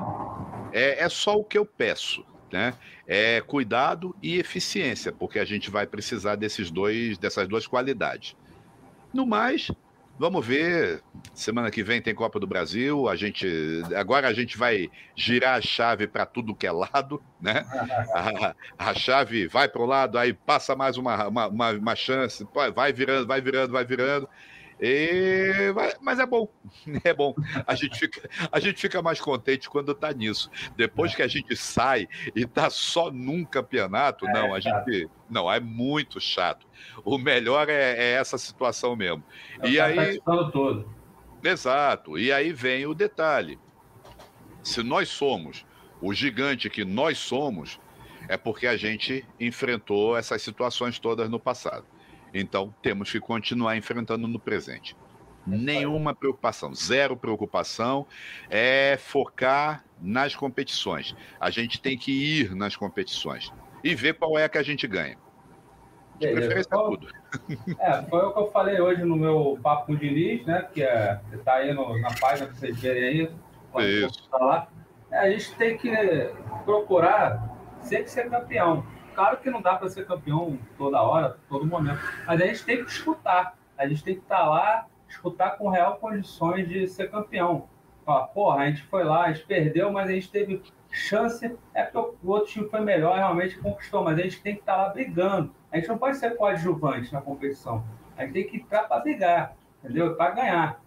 [0.71, 2.25] É, é só o que eu peço.
[2.51, 2.75] Né?
[3.07, 8.35] É cuidado e eficiência, porque a gente vai precisar desses dois, dessas duas qualidades.
[9.11, 9.71] No mais,
[10.17, 11.01] Vamos ver.
[11.33, 13.09] Semana que vem tem Copa do Brasil.
[13.09, 13.47] A gente
[13.95, 17.65] agora a gente vai girar a chave para tudo que é lado, né?
[18.13, 18.55] A,
[18.91, 22.93] a chave vai para o lado, aí passa mais uma, uma, uma, uma chance, vai
[22.93, 24.29] virando, vai virando, vai virando.
[24.79, 26.47] E, mas é bom,
[27.03, 27.33] é bom.
[27.65, 30.49] A gente fica, a gente fica mais contente quando está nisso.
[30.75, 31.15] Depois é.
[31.15, 35.09] que a gente sai e está só num campeonato, é, não, a gente.
[35.29, 36.67] Não, é muito chato.
[37.03, 39.23] O melhor é, é essa situação mesmo.
[39.61, 40.21] É e aí.
[40.21, 40.87] Todo.
[41.43, 42.17] Exato.
[42.17, 43.59] E aí vem o detalhe.
[44.63, 45.65] Se nós somos
[46.01, 47.79] o gigante que nós somos,
[48.27, 51.85] é porque a gente enfrentou essas situações todas no passado.
[52.33, 54.95] Então, temos que continuar enfrentando no presente.
[55.45, 58.07] Nenhuma preocupação, zero preocupação
[58.49, 61.15] é focar nas competições.
[61.39, 63.51] A gente tem que ir nas competições
[63.83, 65.17] e ver qual é a que a gente ganha.
[66.17, 67.07] De preferência tudo.
[67.79, 70.67] É, foi o que eu falei hoje no meu papo com o Diniz, né?
[70.73, 73.03] Que é, está aí no, na página para vocês verem
[73.75, 74.05] aí.
[74.05, 74.29] Isso.
[74.29, 74.67] Tá lá.
[75.11, 75.91] É, a gente tem que
[76.63, 78.85] procurar sempre ser campeão.
[79.13, 82.77] Claro que não dá para ser campeão toda hora, todo momento, mas a gente tem
[82.77, 83.55] que disputar.
[83.77, 87.67] A gente tem que estar tá lá, disputar com real condições de ser campeão.
[88.05, 90.61] Ó, porra, a gente foi lá, a gente perdeu, mas a gente teve
[90.91, 91.57] chance.
[91.73, 94.75] É porque o outro time foi melhor, realmente conquistou, mas a gente tem que estar
[94.75, 95.53] tá lá brigando.
[95.71, 97.83] A gente não pode ser coadjuvante na competição.
[98.17, 100.15] A gente tem que entrar para brigar, entendeu?
[100.15, 100.81] Para ganhar.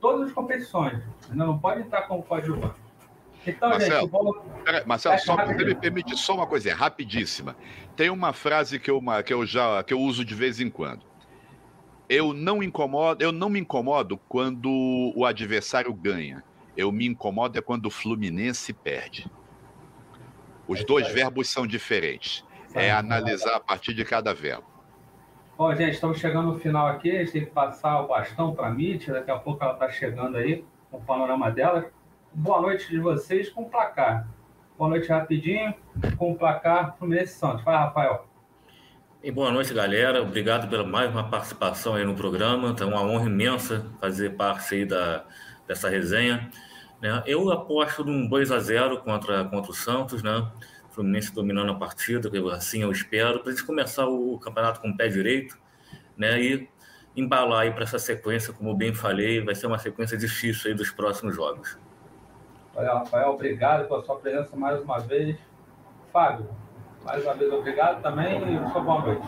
[0.00, 1.02] Todas as competições.
[1.30, 2.83] Ainda não pode entrar como coadjuvante.
[3.46, 4.34] Então, Marcelo, gente, vou...
[4.64, 7.56] pera, Marcelo só você me permite só uma coisa, rapidíssima.
[7.96, 11.04] Tem uma frase que eu, que eu já que eu uso de vez em quando.
[12.08, 16.42] Eu não incomodo, eu não me incomodo quando o adversário ganha.
[16.76, 19.30] Eu me incomodo é quando o Fluminense perde.
[20.66, 22.44] Os é dois verbos são diferentes.
[22.74, 24.64] É analisar a partir de cada verbo.
[25.56, 27.10] Bom, gente, estamos chegando no final aqui.
[27.10, 29.06] A gente tem que passar o bastão para a Mitch.
[29.06, 31.92] Daqui a pouco ela está chegando aí com o panorama dela
[32.34, 34.28] boa noite de vocês com o placar.
[34.76, 35.72] Boa noite rapidinho
[36.18, 37.64] com o placar Fluminense Santos.
[37.64, 38.26] Vai, Rafael.
[39.22, 40.20] E boa noite, galera.
[40.20, 42.70] Obrigado pela mais uma participação aí no programa.
[42.70, 45.24] Então, uma honra imensa fazer parte aí da,
[45.66, 46.50] dessa resenha.
[47.00, 47.22] Né?
[47.24, 50.50] Eu aposto num 2 a 0 contra, contra o Santos, né?
[50.90, 54.96] Fluminense dominando a partida, assim eu espero, para a gente começar o campeonato com o
[54.96, 55.58] pé direito,
[56.16, 56.40] né?
[56.40, 56.68] E
[57.16, 60.90] embalar aí para essa sequência, como bem falei, vai ser uma sequência difícil aí dos
[60.90, 61.78] próximos jogos.
[62.76, 65.36] Olha, Rafael, obrigado pela sua presença mais uma vez.
[66.12, 66.48] Fábio,
[67.04, 69.26] mais uma vez obrigado também e sua boa noite.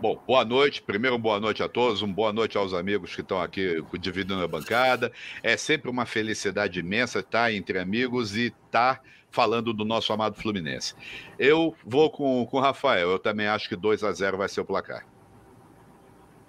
[0.00, 0.80] Bom, boa noite.
[0.80, 4.48] Primeiro, boa noite a todos, uma boa noite aos amigos que estão aqui dividindo a
[4.48, 5.12] bancada.
[5.42, 10.94] É sempre uma felicidade imensa estar entre amigos e estar falando do nosso amado Fluminense.
[11.38, 14.62] Eu vou com, com o Rafael, eu também acho que 2 a 0 vai ser
[14.62, 15.04] o placar.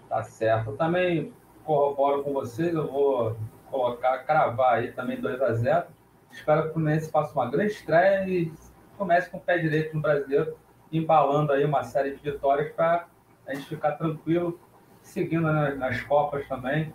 [0.07, 0.71] Tá certo.
[0.71, 1.33] Eu também
[1.65, 3.37] corroboro com vocês, eu vou
[3.69, 5.87] colocar, cravar aí também 2 a 0
[6.33, 8.51] Espero que o Fluminense faça uma grande estreia e
[8.97, 10.57] comece com o pé direito no brasileiro,
[10.91, 13.07] embalando aí uma série de vitórias para
[13.47, 14.59] a gente ficar tranquilo,
[15.01, 16.93] seguindo nas Copas também.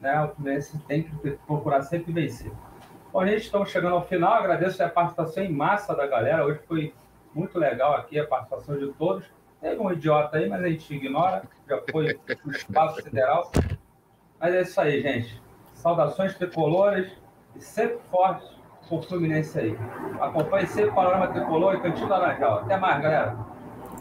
[0.00, 0.20] Né?
[0.24, 2.50] O Fluminense tem que procurar sempre vencer.
[3.12, 4.34] Bom, gente, estamos chegando ao final.
[4.34, 6.44] Agradeço a participação em massa da galera.
[6.44, 6.94] Hoje foi
[7.34, 9.24] muito legal aqui a participação de todos.
[9.60, 11.42] Teve um idiota aí, mas a gente ignora.
[11.68, 13.50] Já foi no espaço federal.
[14.38, 15.40] Mas é isso aí, gente.
[15.74, 17.10] Saudações tricolores
[17.54, 18.59] e sempre fortes
[18.96, 19.78] o Fluminense aí.
[20.20, 22.58] Acompanhe sempre o Panorama Tricolor e Cantinho Laranjal.
[22.60, 23.49] Até mais, galera.